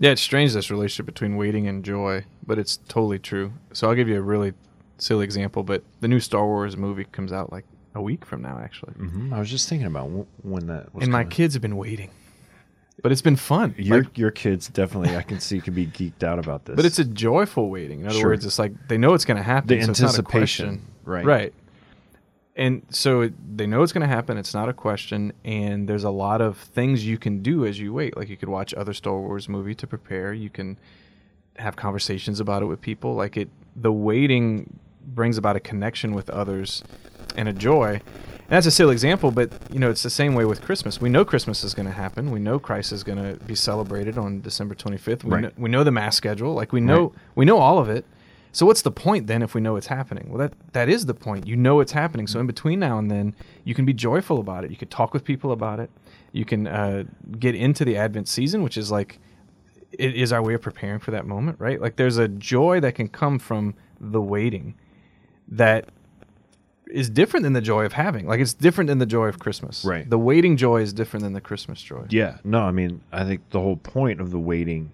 [0.00, 3.52] Yeah, it's strange this relationship between waiting and joy, but it's totally true.
[3.74, 4.54] So I'll give you a really
[4.98, 8.58] silly example, but the new Star Wars movie comes out like a week from now,
[8.62, 8.92] actually.
[8.94, 10.06] hmm I was just thinking about
[10.42, 11.28] when that was and my coming.
[11.30, 12.10] kids have been waiting,
[13.02, 13.74] but it's been fun.
[13.76, 16.76] Your Like, your kids definitely I can see could be geeked out about this.
[16.76, 18.00] but it's a joyful waiting.
[18.00, 18.28] In other Sure.
[18.30, 19.68] words, it's like they know it's going to happen.
[19.68, 21.24] The so it's not a anticipation, right.
[21.26, 21.54] Right.
[22.56, 24.36] And so it, they know it's going to happen.
[24.36, 25.32] It's not a question.
[25.44, 28.16] And there's a lot of things you can do as you wait.
[28.16, 30.32] Like you could watch other Star Wars movie to prepare.
[30.32, 30.76] You can
[31.56, 33.14] have conversations about it with people.
[33.14, 36.82] Like it, the waiting brings about a connection with others
[37.36, 37.92] and a joy.
[37.94, 41.00] And that's a silly example, but you know it's the same way with Christmas.
[41.00, 42.32] We know Christmas is going to happen.
[42.32, 45.22] We know Christ is going to be celebrated on December 25th.
[45.22, 45.42] We, Right.
[45.42, 46.54] know, we know the mass schedule.
[46.54, 47.12] Like we know Right.
[47.36, 48.04] we know all of it.
[48.52, 50.28] So what's the point then if we know it's happening?
[50.28, 51.46] Well, that that is the point.
[51.46, 52.26] You know it's happening.
[52.26, 53.34] So in between now and then,
[53.64, 54.70] you can be joyful about it.
[54.70, 55.90] You could talk with people about it.
[56.32, 57.04] You can uh,
[57.38, 59.20] get into the Advent season, which is like
[59.92, 61.80] it is our way of preparing for that moment, right?
[61.80, 64.74] Like there's a joy that can come from the waiting
[65.48, 65.90] that
[66.90, 68.26] is different than the joy of having.
[68.26, 69.84] Like it's different than the joy of Christmas.
[69.84, 70.08] Right.
[70.08, 72.06] The waiting joy is different than the Christmas joy.
[72.10, 74.90] Yeah, no, I mean, I think the whole point of the waiting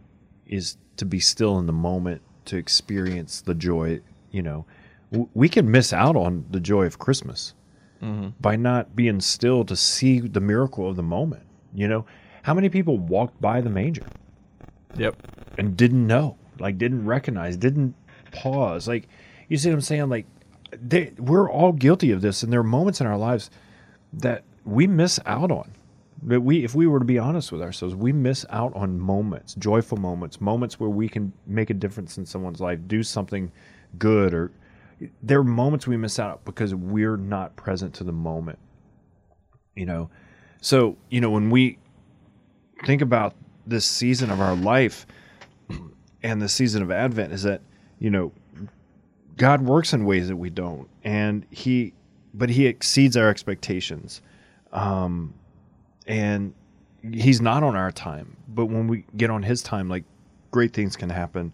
[0.46, 4.00] is to be still in the moment, to experience the joy.
[4.30, 4.66] You know,
[5.12, 7.54] W- we can miss out on the joy of Christmas
[8.02, 8.28] mm-hmm.
[8.40, 11.44] by not being still to see the miracle of the moment.
[11.74, 12.06] You know,
[12.42, 14.06] how many people walked by the manger
[14.96, 15.16] Yep.
[15.58, 17.94] and didn't know, like, didn't recognize, didn't
[18.32, 18.88] pause?
[18.88, 19.08] Like,
[19.48, 20.08] you see what I'm saying?
[20.08, 20.26] Like,
[20.72, 23.50] they, we're all guilty of this, and there are moments in our lives
[24.12, 25.70] that we miss out on.
[26.22, 29.54] That we, if we were to be honest with ourselves, we miss out on moments,
[29.54, 33.52] joyful moments, moments where we can make a difference in someone's life, do something
[33.98, 34.50] good, or
[35.22, 38.58] there are moments we miss out because we're not present to the moment.
[39.74, 40.10] You know,
[40.62, 41.78] so you know when we
[42.84, 43.34] think about
[43.66, 45.06] this season of our life
[46.22, 47.60] and the season of Advent, is that
[47.98, 48.32] you know
[49.36, 51.92] God works in ways that we don't, and He,
[52.32, 54.22] but He exceeds our expectations,
[54.72, 55.34] um,
[56.06, 56.54] and
[57.12, 58.36] He's not on our time.
[58.48, 60.04] But when we get on His time, like
[60.50, 61.52] great things can happen,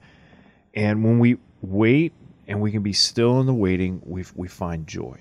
[0.74, 2.12] and when we wait
[2.48, 5.18] and we can be still in the waiting, we we find joy.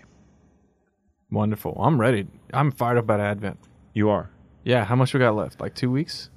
[1.32, 1.78] Wonderful.
[1.80, 2.28] I'm ready.
[2.54, 3.58] I'm fired up about Advent.
[3.94, 4.30] You are.
[4.64, 4.84] Yeah.
[4.86, 5.62] How much we got left?
[5.62, 6.30] Like two weeks?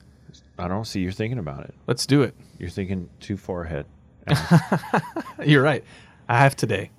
[0.58, 1.74] I don't see you're thinking about it.
[1.88, 2.34] Let's do it.
[2.58, 3.86] You're thinking too far ahead.
[5.44, 5.84] You're right.
[6.28, 6.90] I have today.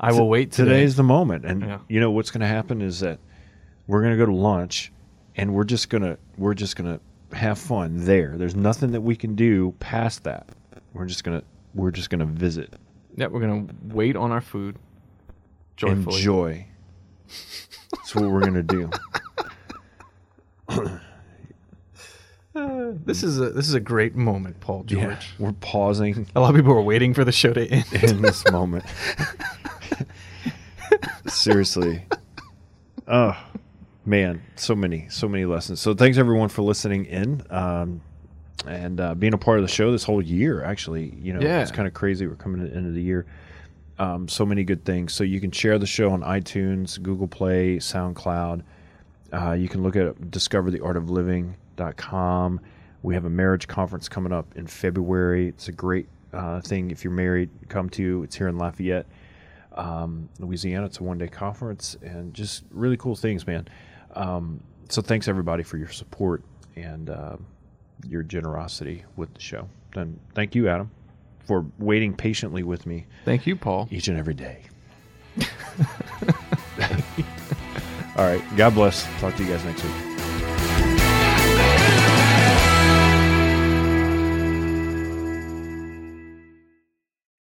[0.00, 0.70] I will wait today.
[0.70, 1.78] Today's the moment, and Yeah.
[1.88, 3.18] you know what's going to happen is that
[3.86, 4.92] we're going to go to lunch,
[5.36, 7.00] and we're just gonna we're just gonna
[7.32, 8.34] have fun there.
[8.36, 10.48] There's nothing that we can do past that.
[10.94, 11.42] We're just gonna
[11.74, 12.74] we're just gonna visit,
[13.16, 14.76] Yeah, we're gonna wait on our food
[15.76, 16.16] joyfully.
[16.16, 16.66] enjoy.
[17.92, 18.90] That's what we're gonna do.
[23.04, 25.02] This is a this is a great moment, Paul George.
[25.02, 27.84] Yeah, we're pausing A lot of people are waiting for the show to end.
[28.02, 28.84] in this moment.
[31.26, 32.06] Seriously.
[33.06, 33.36] Oh
[34.06, 35.80] man, so many, so many lessons.
[35.80, 37.42] So thanks everyone for listening in.
[37.50, 38.00] Um,
[38.66, 41.60] and uh, being a part of the show this whole year, actually, you know, Yeah.
[41.60, 42.26] it's kind of crazy.
[42.26, 43.26] We're coming to the end of the year.
[43.98, 45.12] Um, so many good things.
[45.14, 48.62] So you can share the show on iTunes, Google Play, SoundCloud.
[49.32, 52.60] Uh, you can look at discovertheartofliving.com.
[53.02, 55.48] We have a marriage conference coming up in February.
[55.48, 58.22] It's a great uh, thing if you're married, come to.
[58.24, 59.06] It's here in Lafayette,
[59.74, 60.86] um, Louisiana.
[60.86, 63.68] It's a one day conference and just really cool things, man.
[64.16, 66.42] Um, so thanks everybody for your support
[66.74, 67.36] and uh,
[68.06, 69.68] your generosity with the show.
[69.94, 70.90] And thank you, Adam,
[71.44, 73.88] for waiting patiently with me Thank you, Paul.
[73.90, 74.62] each and every day.
[78.16, 78.42] All right.
[78.56, 79.04] God bless.
[79.20, 80.05] Talk to you guys next week.